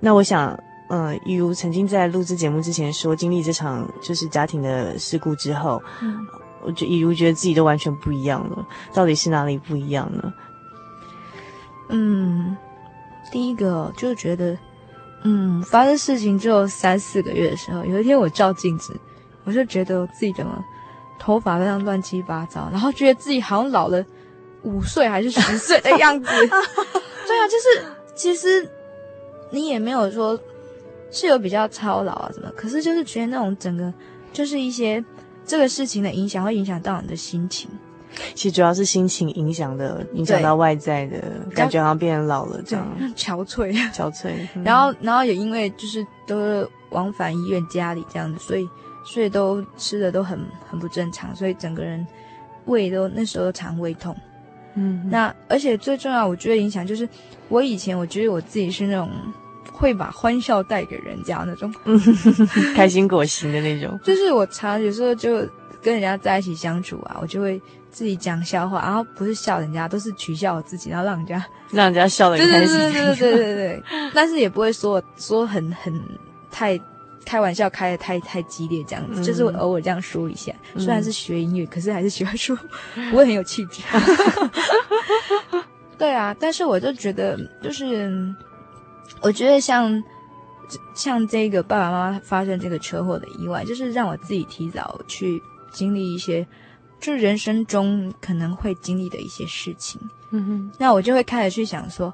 [0.00, 0.50] 那我想，
[0.88, 6.26] 嗯、呃，以如曾经在录制节目之前说，经历这场就是家庭的事故之后，嗯，
[6.64, 8.66] 我觉一如觉得自己都完全不一样了。
[8.92, 10.34] 到底是哪里不一样呢？
[11.90, 12.56] 嗯，
[13.30, 14.58] 第一个就是觉得，
[15.22, 19.00] 嗯，发生事情只有三四个月的时候，有一天我照镜子，
[19.44, 20.64] 我就觉得我自己怎么。
[21.18, 24.04] 头发非常乱七八糟，然后觉得自己好像老了
[24.62, 26.26] 五岁还是十岁的样子。
[26.30, 28.68] 对啊，就是其实
[29.50, 30.38] 你也没有说
[31.10, 33.92] 是有比较操劳啊什么，可是就是觉得那种整个
[34.32, 35.04] 就是一些
[35.44, 37.68] 这个事情的影响会影响到你的心情。
[38.34, 41.20] 其实主要是心情影响的，影响到外在的
[41.54, 44.30] 感觉，好像变老了这样，憔悴，憔悴。
[44.54, 48.68] 嗯、然后，然后也因为就是都是往返医院、家里这样子，所以。
[49.08, 50.38] 所以都吃的都很
[50.68, 52.06] 很不正常，所以整个人
[52.66, 54.14] 胃都那时候肠胃痛。
[54.74, 57.08] 嗯，那而且最重要，我觉得影响就是
[57.48, 59.10] 我以前我觉得我自己是那种
[59.72, 61.72] 会把欢笑带给人家那种，
[62.76, 63.98] 开心果型的那种。
[64.04, 65.38] 就是我常有时候就
[65.82, 72.76] 跟人家在一起相处啊，我就会自己讲笑话，然后不是笑人家，都是取笑我自己，然后让人家 让人家笑的很开心。
[72.92, 73.82] 对对对对对对对。
[74.14, 75.98] 但是也不会说说很很
[76.50, 76.78] 太。
[77.28, 80.50] 开玩笑开的太太激烈，这样子、嗯、就是我偶尔这样说一下。
[80.78, 82.56] 虽然是学音乐，嗯、可是还是喜欢说，
[83.10, 83.82] 不会很有气质。
[85.98, 88.10] 对啊，但是我就觉得，就是
[89.20, 90.02] 我觉得像
[90.94, 95.38] 像这个爸爸妈妈发生这个车祸的意外，就是让我自己提早去
[95.70, 96.46] 经历一些，
[96.98, 100.00] 就是人生中可能会经历的一些事情。
[100.30, 102.10] 嗯哼，那我就会开始去想说，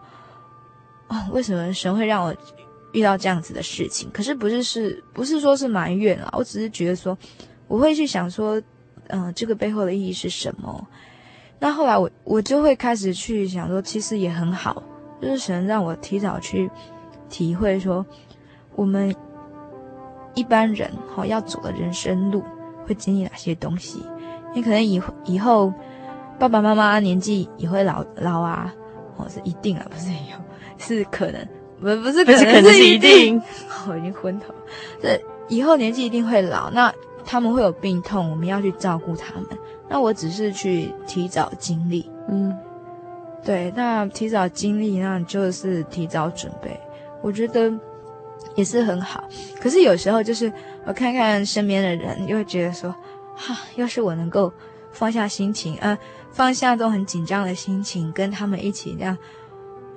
[1.06, 2.34] 哦，为什么神会让我？
[2.94, 6.30] 遇到这样子的事情，可是不是是不是说是埋怨啊？
[6.32, 7.18] 我只是觉得说，
[7.66, 8.62] 我会去想说，
[9.08, 10.86] 嗯、这个背后的意义是什么？
[11.58, 14.80] 那后来我我就会开始去想说，其实也很好，
[15.20, 16.70] 就是神让我提早去
[17.28, 18.06] 体会说，
[18.76, 19.12] 我们
[20.34, 22.44] 一般人哈要走的人生路
[22.86, 24.04] 会经历哪些东西？
[24.54, 25.72] 你可能以以后
[26.38, 28.72] 爸爸妈妈年纪也会老老啊，
[29.16, 30.40] 哦是一定啊，不是以后
[30.78, 31.44] 是可能。
[31.84, 33.40] 不不是，不是可能是一定。
[33.86, 34.46] 我已经昏头。
[35.02, 36.92] 对，以后年纪一定会老，那
[37.26, 39.44] 他们会有病痛，我们要去照顾他们。
[39.86, 42.56] 那我只是去提早经历，嗯，
[43.44, 46.80] 对，那提早经历，那就是提早准备。
[47.20, 47.70] 我觉得
[48.54, 49.22] 也是很好。
[49.60, 50.50] 可是有时候就是
[50.86, 52.94] 我看看身边的人，又会觉得说，
[53.36, 54.50] 哈，要是我能够
[54.90, 55.96] 放下心情，呃，
[56.32, 59.16] 放下这种很紧张的心情，跟他们一起这样。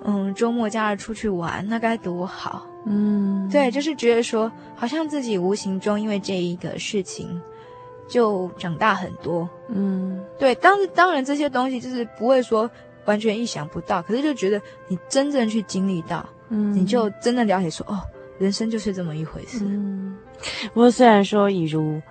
[0.10, 2.66] 嗯，周末假日出去玩，那该多好。
[2.86, 7.42] 嗯，对，就是觉得说，好像自己无形中因为这一个事情
[8.08, 9.48] 就长大很多。
[9.68, 12.72] 嗯，对，当当然这些东西就是不会说
[13.04, 18.00] 完全意想不到，可是就觉得你真正去经历到，嗯，你就真的了解说，哦，
[18.40, 19.60] 人生就是这么一回事。
[19.66, 20.16] 嗯，
[20.74, 22.02] 不过虽然说，以如，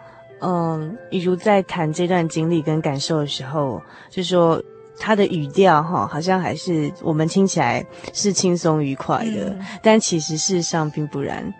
[0.40, 3.80] 嗯，以如在谈这段经历跟感受的时候，
[4.10, 4.62] 就说。
[4.98, 11.52] 他的语调哈，好像还是我们听起来是轻松愉快的，嗯、但其实事实上并不然。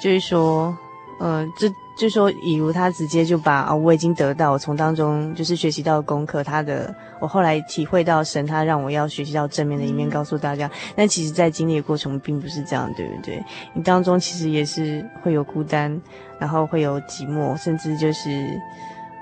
[0.00, 0.74] 就是说，
[1.20, 1.68] 嗯，就
[1.98, 10.66] 就说，以如他直接就把啊，我已经得到，我从当中就是学习到功课，他的我后来体会到神，他让我要学习到正面的一面，告诉大家。
[10.68, 13.44] 嗯、但其实，在经历的过程并不是这样，对不对？
[13.74, 16.00] 你当中其实也是会有孤单，
[16.38, 18.58] 然后会有寂寞，甚至就是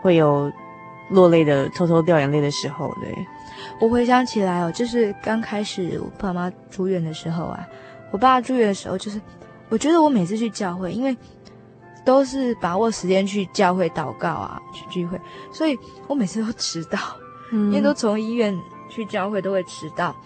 [0.00, 0.48] 会有
[1.10, 2.88] 落泪的、偷偷掉眼泪的时候。
[3.00, 3.12] 对，
[3.80, 7.66] 我回想起来哦，就是刚开始我爸妈住院的时候啊，
[8.10, 9.20] 我爸住院的时候，就是
[9.68, 11.16] 我觉得我每次去教会，因为。
[12.04, 15.20] 都是把握时间去教会祷告啊，去聚会，
[15.52, 15.76] 所以
[16.06, 16.98] 我每次都迟到，
[17.52, 18.58] 嗯， 因为都从医院
[18.88, 20.16] 去教会都会迟到。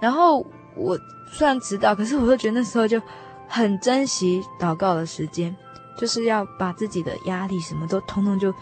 [0.00, 0.44] 然后
[0.74, 0.98] 我
[1.30, 3.00] 虽然迟到，可是我都觉得那时候就
[3.46, 5.54] 很珍惜祷告的时间，
[5.96, 8.52] 就是要把自己的压力什么都通通就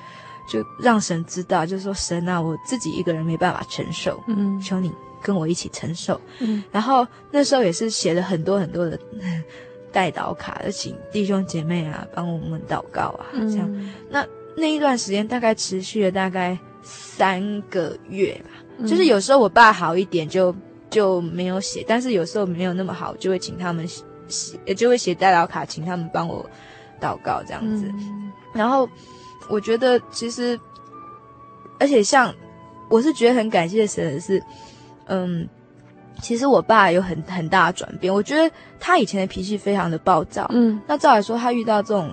[0.49, 4.93] 就让神知道，就说神啊，我自己一个人没办法承受，嗯，求你
[5.23, 6.63] 跟我一起承受，嗯。
[6.71, 8.99] 然后那时候也是写了很多很多的。
[9.93, 13.67] 代祷卡，就请弟兄姐妹啊帮我们祷告啊，这样。
[13.73, 18.51] 嗯、那那一段时间大概持续了大概三个月吧。
[18.77, 20.55] 嗯、就是有时候我爸好一点就
[20.91, 23.89] 就没有写，但是有时候没有那么好，就会请他们
[24.29, 26.45] 写，也就会写代祷卡，请他们帮我
[27.01, 27.87] 祷告这样子。
[27.95, 28.87] 嗯、然后
[29.49, 30.59] 我觉得其实，
[31.79, 32.35] 而且像
[32.89, 34.43] 我是觉得很感谢神的是，
[35.07, 35.49] 嗯。
[36.23, 42.11] 其实我爸有很很大的转变，我觉得他以前的脾气非常的暴躁，嗯，那照来说他遇到这种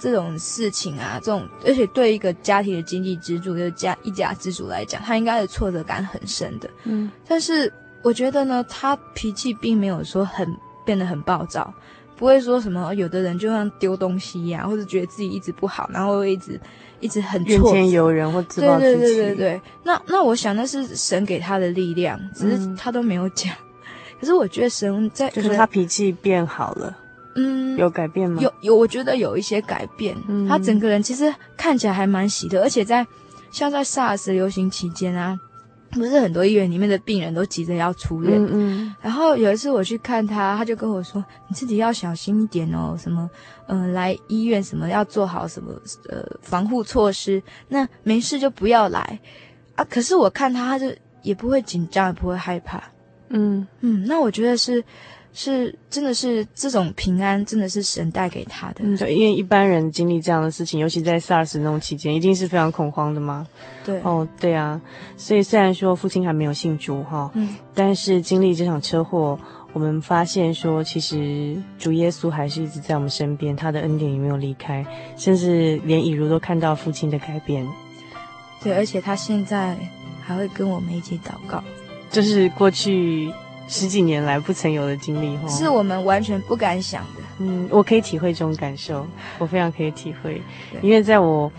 [0.00, 10.52] 这种事情啊，这种而且对一个家庭的经济支柱，就是家一家之主来讲，他应该是挫折感很深的，嗯，但是我觉得呢，他脾气并没有说很
[10.84, 11.72] 变得很暴躁，
[12.18, 16.60] 不会说什么有的人就像丢东西呀、啊，或者觉得自己一直不好，然后会一直。
[17.00, 19.00] 一直很怨天尤人或自暴自弃。
[19.00, 23.52] 对对对对对，那那我想那是神给他的力量，只是他都没有讲。
[23.52, 26.98] 嗯、可是我觉得神在就是他脾气变好了，
[27.36, 28.42] 嗯，有改变吗？
[28.42, 30.16] 有有，我觉得有一些改变。
[30.26, 33.06] 嗯、他整个人其实看起来还蛮喜的，而且在
[33.52, 35.38] 像在 SARS 流行期间啊。
[35.98, 43.28] 不是很多医院里面的病人都急着要出院，嗯嗯，然后有一次我去看他，他就跟我说：“你自己要小心一点哦，什么，
[43.66, 45.72] 嗯、呃，来医院什么要做好什么
[46.08, 49.18] 呃防护措施，那没事就不要来
[49.74, 52.82] 啊。”可是我看他，他就也不会紧张，也不会害怕，
[53.30, 54.84] 嗯嗯，那我觉得是。
[55.34, 58.80] 是，真的是这种平安，真的是神带给他的。
[58.80, 63.46] 嗯，对，因为一般人经历这样的事情，尤其在 SARS 那种期间，一定是非常恐慌的嘛。
[63.84, 64.80] 对，哦，对啊。
[65.16, 69.38] 所以虽然说父亲还没有信主哈，嗯，但是经历这场车祸，
[69.72, 74.84] 我们发现说，其实主耶稣还是一直在我们身边，他的恩典也没有离开，
[75.16, 77.64] 甚至连以如都看到父亲的改变。
[78.60, 79.76] 对，而且他现在
[80.20, 81.62] 还会跟我们一起祷告，
[82.10, 83.32] 就是过去。
[83.68, 87.20] 十几年来不曾有的经历，是我们完全不敢想的。
[87.38, 89.06] 嗯，我可以体会这种感受，
[89.38, 90.42] 我非常可以体会。
[90.80, 91.52] 因为在我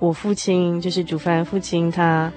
[0.00, 2.30] 我父亲就是主犯父亲他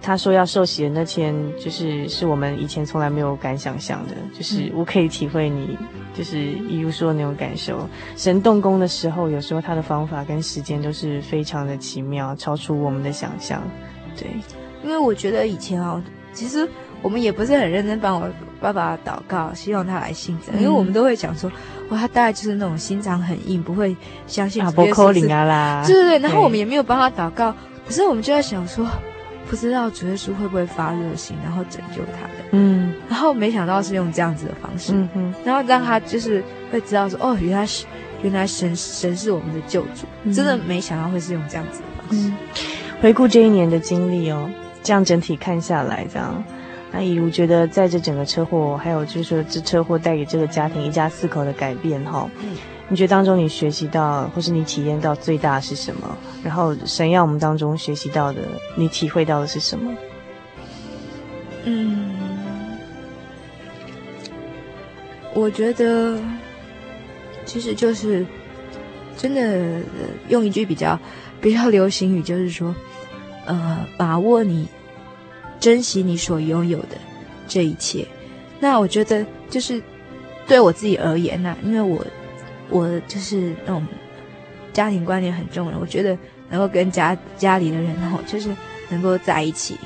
[0.00, 4.14] 他说要受洗的那天，就是是我们以前从来没有敢想象的。
[4.32, 5.76] 就是我可以体会你，
[6.14, 7.88] 就是一如说的那种感受。
[8.16, 13.60] 神动工的时候，有时候他的方法跟时间都是非常的奇妙，超出我们的想象。
[14.16, 14.28] 对，
[14.84, 16.00] 因为我觉得以前啊，
[16.32, 16.68] 其实。
[17.04, 18.26] 我们也不是很认真帮我
[18.62, 21.52] 爸爸祷告，希望他来信主，嗯、因为我们都会讲说，
[21.90, 23.94] 哇，他大概就是那种心肠很硬，不会
[24.26, 24.64] 相信。
[24.64, 25.84] 啊，不可能啊啦！
[25.86, 27.54] 对对对，然后我们也没有帮他祷告，
[27.86, 28.86] 可是我们就在想说，
[29.50, 32.34] 不知道主耶稣会不会发热心，然后拯救他的。
[32.52, 34.94] 嗯，然后没想到是用这样子的方式，
[35.44, 36.42] 然后让他就是
[36.72, 37.84] 会知道说，哦，原来是
[38.22, 42.28] 原来神神是我们的救主，嗯、真的没想到会是用这样子的方式。
[42.28, 42.36] 嗯、
[43.02, 44.48] 回顾这一年的经历哦，
[44.82, 46.42] 这样整体看下来，这样。
[46.96, 52.54] 那以我觉得，在这整个车祸，还有就是说，这车祸带给这个家庭一家四口的改变，哈，嗯，
[52.88, 56.16] 你觉得当中你学习到，或是你体验到最大的是什么？
[56.44, 58.42] 然后神要我们当中学习到的，
[58.76, 59.92] 你体会到的是什么？
[61.64, 62.14] 嗯，
[65.34, 66.16] 我觉得
[67.44, 68.24] 其实就是
[69.16, 69.80] 真的
[70.28, 70.96] 用一句比较
[71.40, 72.72] 比较流行语，就是说，
[73.46, 74.68] 呃，把握你。
[75.64, 76.88] 珍惜你所拥有的
[77.48, 78.06] 这一切，
[78.60, 79.82] 那我觉得就是
[80.46, 82.04] 对我自己而言呐、啊，因为我
[82.68, 83.82] 我就是那种
[84.74, 86.14] 家庭观念很重的，我觉得
[86.50, 88.54] 能够跟家家里的人，然后就是
[88.90, 89.78] 能够在一起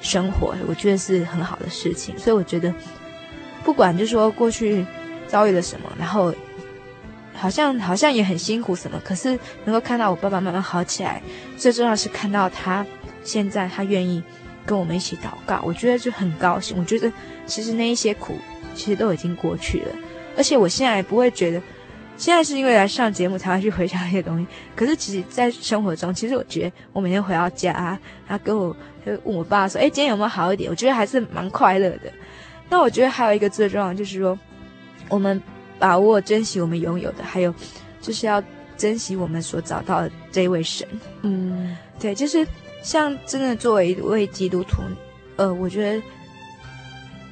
[0.00, 2.16] 生活，我觉得是很好的事情。
[2.16, 2.72] 所以我觉得，
[3.64, 4.86] 不管就说过去
[5.26, 6.32] 遭遇了什么，然后
[7.34, 11.20] 好像好像也很辛苦什么，可是能够看到我爸爸妈妈好起来，
[11.56, 12.86] 最重要是看到他
[13.24, 14.22] 现在他愿意。
[14.66, 16.76] 跟我们一起祷告，我觉得就很高兴。
[16.78, 17.12] 我觉得
[17.46, 18.34] 其实那一些苦，
[18.74, 19.88] 其实都已经过去了。
[20.36, 21.60] 而且我现在也不会觉得
[22.16, 24.46] 现在是因为来上节目才会去回想这些东西。
[24.74, 27.72] 可是其实，在生活中，其实我觉得我每天回到家，
[28.26, 32.12] 然后跟我就问我爸说：“哎，今天有没有好一点？”我觉得还是蛮快乐的。
[32.68, 34.38] 那我觉得还有一个最重要就是说，
[35.08, 35.40] 我们
[35.78, 37.54] 把握、珍惜我们拥有的，还有
[38.00, 38.42] 就是要
[38.76, 40.88] 珍惜我们所找到的这位神。
[41.22, 42.46] 嗯，对，就是
[42.82, 44.82] 像真的作为一位基督徒，
[45.36, 46.02] 呃，我觉得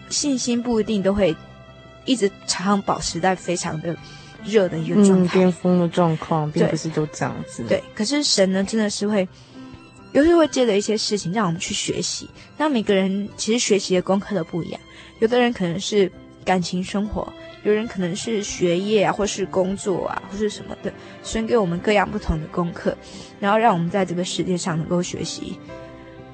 [0.08, 1.34] 信心不一定都会
[2.04, 3.96] 一直常常保持在非常的。
[4.44, 7.62] 热的一个状态，巅、嗯、峰的状况，并不是都这样子。
[7.68, 9.28] 对，可是神呢，真的是会，
[10.10, 12.28] 有时候会借着一些事情让我们去学习。
[12.58, 14.80] 那每个人其实学习的功课都不一样，
[15.20, 16.10] 有的人可能是
[16.44, 17.32] 感情生活，
[17.62, 20.92] 有人可能是学业啊，或是工作啊，或是什么的。
[21.22, 22.96] 神给我们各样不同的功课，
[23.40, 25.58] 然后让我们在这个世界上能够学习，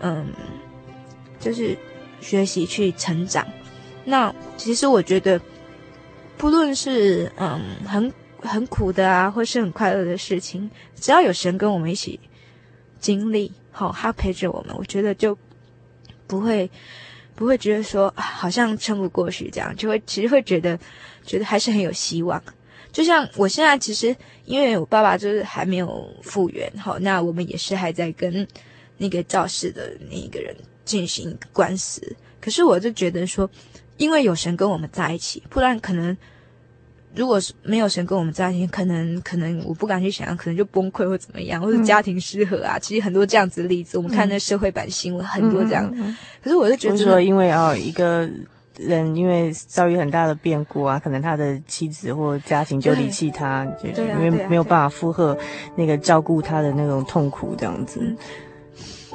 [0.00, 0.26] 嗯，
[1.40, 1.76] 就是
[2.20, 3.46] 学习去成长。
[4.04, 5.40] 那其实我觉得。
[6.40, 12.20] 不论是嗯很很苦的啊，或是很快乐的事情，只要有神跟我们一起
[13.00, 15.36] 经历，好，他陪着我们，我觉得就
[16.28, 16.70] 不会
[17.34, 20.78] 不会觉得说好像撑不过去这样，就会其实会觉得
[21.28, 22.42] 觉得还是很有希望。
[22.90, 28.44] 就像我现在其实因为我爸爸就是还没有复原，好，那我们也是还在跟
[28.96, 30.52] 那个肇事的那一个人
[30.84, 33.48] 进行官司，可是我就觉得说。
[33.98, 36.16] 因为有神跟我们在一起，不然可能，
[37.16, 42.76] 如果是没有神跟我们在一起，可能可能我不敢去想象，可能就崩溃或怎么样，或者家庭失和啊。
[42.76, 45.90] 嗯、其实很多这样子的例子，我们看那社会版新闻、嗯、很多这样。
[45.96, 48.30] 嗯嗯、可是我就觉得，说因为哦，一个
[48.78, 55.36] 人因为遭遇很大的变故啊，可能他的妻子或家庭就离弃他，就因为没有办法负荷
[55.76, 58.00] 那个照顾他的那种痛苦这样子。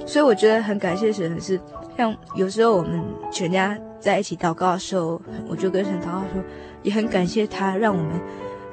[0.05, 1.59] 所以我觉得很感谢神是，
[1.97, 3.77] 像有时候我们全家。
[4.03, 6.43] 在一起祷告的时候，我就跟神祷告说，
[6.81, 8.19] 也很感谢他，让我们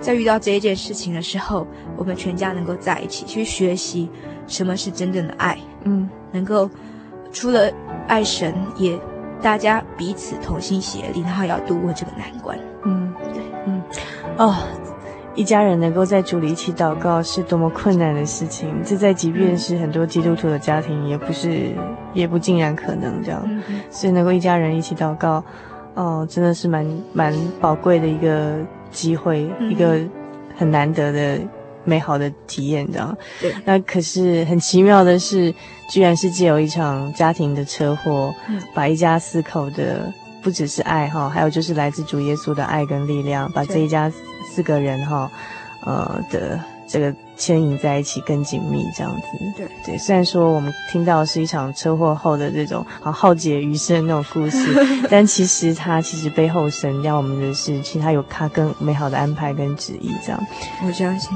[0.01, 1.65] 在遇到这一件事情的时候，
[1.97, 4.11] 我们全家能够在一起去学习
[4.49, 5.57] 什么是真正的爱。
[5.85, 6.69] 嗯，能够
[7.31, 7.73] 除了
[8.09, 8.99] 爱神，也
[9.43, 12.59] 大家彼此同心协力，然后要度过这个难关。
[12.85, 13.83] 嗯，对，嗯，
[14.37, 14.55] 哦。
[15.37, 18.75] 一家人能够在主里一起祷告，是多么困难的事情。
[18.85, 21.71] 这在即便是很多基督徒的家庭，也不是，
[22.13, 23.41] 也不尽然可能这样。
[23.91, 25.43] 所以能够一家人一起祷告，
[25.95, 28.57] 哦，真的是蛮蛮宝贵的一个
[28.91, 30.01] 机会，一个
[30.57, 31.39] 很难得的
[31.91, 33.17] 美好的体验，这样。
[33.41, 33.53] 对。
[33.65, 35.53] 那可是很奇妙的是，
[35.91, 38.33] 居然是借由一场家庭的车祸，
[38.75, 40.13] 把一家四口的
[40.43, 44.11] 不只是爱哈，还有就是来自主耶稣的爱跟力量，把这一家。
[44.53, 45.31] 四个人哈，
[45.87, 49.23] 呃的这个牵引在一起更紧密，这样子。
[49.57, 54.59] 对对，虽然说我们听到是一场车祸后的这种好浩劫余生那种故事，
[55.09, 60.47] 但其实它其实背后神要我们的是，其实他有他更美好的安排跟旨意，这样。
[60.85, 61.31] 我相信。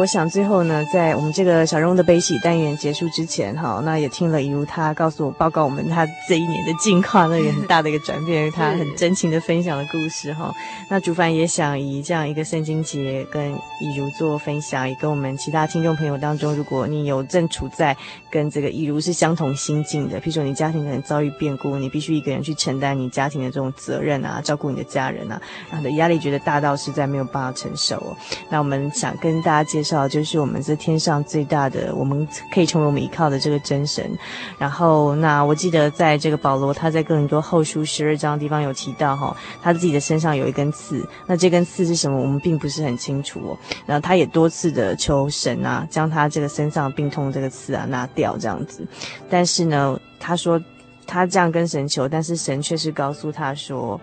[0.00, 10.50] 我想最后呢，在我们这个小人物的悲喜单元结束之前，哈，那也听了以如他告诉我报告我们他这一年的近况，那个很大的一个转变，他很真情的分享的故事，哈。
[10.88, 17.94] 那主凡也想以这样一个圣经节跟以如做分享，也跟我们其他听众朋友当中，如果你有正处在
[18.30, 25.38] 跟这个以如是相同心境的，譬如说你家庭可能遭遇变故，你必须一个人去承担你家庭的这种责任啊，照顾你的家人啊，
[25.68, 28.16] 然后的压力觉得大到实在没有办法承受哦。
[28.48, 29.89] 那我们想跟大家介绍。
[30.08, 34.10] 就是我们这天上最大的，我们可以成为我们依靠的这个真神。
[34.58, 41.06] 然后，那我记得在这个保罗他在更多后书十二章的地方有提到哈，他自己的身上有一根刺。
[41.26, 42.20] 那这根刺是什么？
[42.20, 43.58] 我们并不是很清楚哦。
[43.86, 48.86] 然后他也多次的求神啊，将他这个身上病痛这个刺啊拿掉这样子。
[49.28, 50.60] 但是呢，他说
[51.06, 54.00] 他这样跟神求，但是神却是告诉他说：“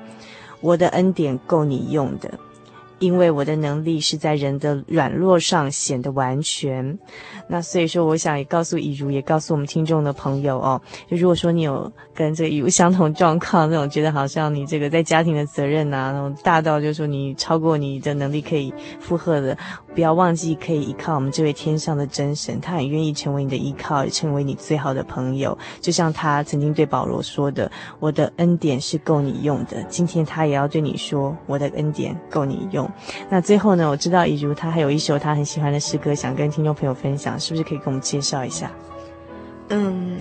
[0.62, 2.32] 我的恩典够你用的。”
[3.00, 6.98] 因为我的能力是在人的软弱上显得完全，
[7.48, 19.58] 那所以说，我想也告诉以如，也告诉我们听众的朋友哦，就如果说你有跟这个以如相同状况，那种觉得好像你这个在家庭的责任呐、那种大到就是说你超过你的能力可以负荷的，
[19.98, 25.58] 不要忘记可以依靠我们这位天上的真神，他很愿意成为你的依靠，也成为你最好的朋友。
[25.82, 32.88] 就像他曾经对保罗说的：“我的恩典是够你用的。”今天他也要对你说：“我的恩典够你用。”
[33.28, 38.72] 那最后呢，我知道以如他还有一首他很喜欢的诗歌，想跟听众朋友分享，是不是可以给我们介绍一下？
[39.70, 40.20] 嗯，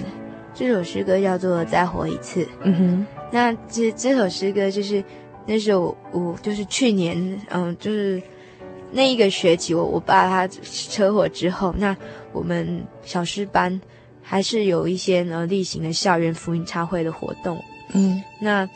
[0.55, 2.43] 这首诗歌叫做《再活一次》。
[2.62, 5.05] 嗯哼，那这这首诗歌就是
[5.45, 8.22] 那时候我就是去年，嗯，就是。
[8.97, 11.94] 那一个学期，我我爸他车祸之后，那
[12.32, 13.78] 我们小师班
[14.22, 17.62] 还是有一些呢例行的校园福音茶会的活动。
[17.92, 18.66] 嗯，那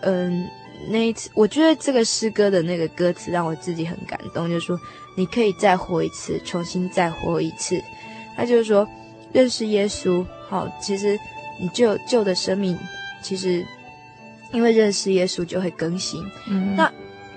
[0.00, 0.48] 嗯
[0.88, 4.80] 那一次，我觉得这个诗歌的那个歌词让我自己很感动，就是说
[5.14, 7.78] 你可以再活一次，重新再活一次。
[8.34, 8.88] 他就是说
[9.30, 11.18] 认识耶稣，好，其实
[11.60, 12.78] 你旧旧的生命，
[13.20, 13.62] 其实
[14.52, 16.24] 因为认识耶稣就会更新。
[16.48, 16.90] 嗯，那。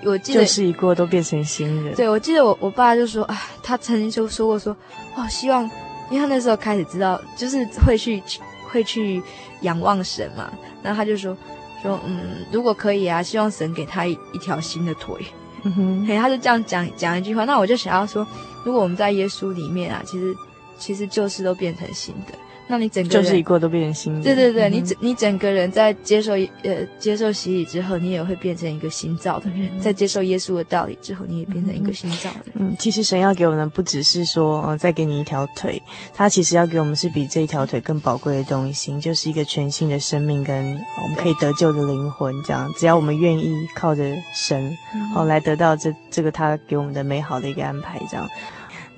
[0.04, 1.94] 我记得旧事已过，都变成新人。
[1.94, 4.76] 对，我记得我我爸就说啊，他曾经就说过说，
[5.14, 5.64] 哦，希望，
[6.10, 8.22] 因为他那时候开始知道，就是会去
[8.70, 9.22] 会去
[9.62, 10.50] 仰望神嘛，
[10.82, 11.36] 然后他就说
[11.82, 15.16] 说嗯，如果可以啊，希望神给他一一条新的腿。
[15.62, 18.26] 嗯哼， 嘿，他就这样讲讲一句话，那我就想要说，
[18.64, 20.34] 如果我们在耶稣里面啊，其实
[20.78, 22.32] 其实旧事都变成新的。
[22.70, 24.22] 那你整个人就是一过都变成新的。
[24.22, 29.68] 对对对，嗯、你整你整个人在接受呃接受洗礼之后，你也会变成一个新造的人。
[29.74, 32.54] 嗯、在接受耶稣的道理之后，你也变成一个新造的人。
[32.54, 35.82] 嗯，其实神要给我们的不只是说，呃，再给你一条腿，
[36.14, 42.32] 他其实要给我们是比这一条腿更宝贵的东西，就是一个全新的生命跟我们可以得救的灵魂。
[42.44, 44.70] 这样，只要我们愿意靠着神，
[45.12, 48.28] 好、嗯、来得到这这个他给我们的美好的一个安排，这样。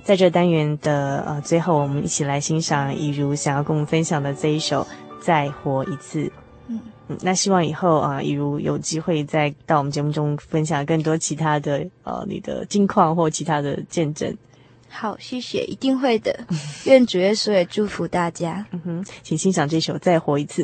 [0.03, 4.83] 在这单元的呃最后，我们一起来欣赏以如想要跟我们分享的这一首
[5.21, 6.25] 《再活一次》。
[6.67, 14.35] 嗯嗯，那希望以后啊，以如有机会再到我们节目中分享更多其他的呃你的近况或其他的见证。
[14.89, 16.37] 好，谢谢，一定会的。
[16.85, 18.65] 愿主耶稣也祝福大家。
[18.71, 20.63] 嗯哼，请欣赏这首《再活一次》。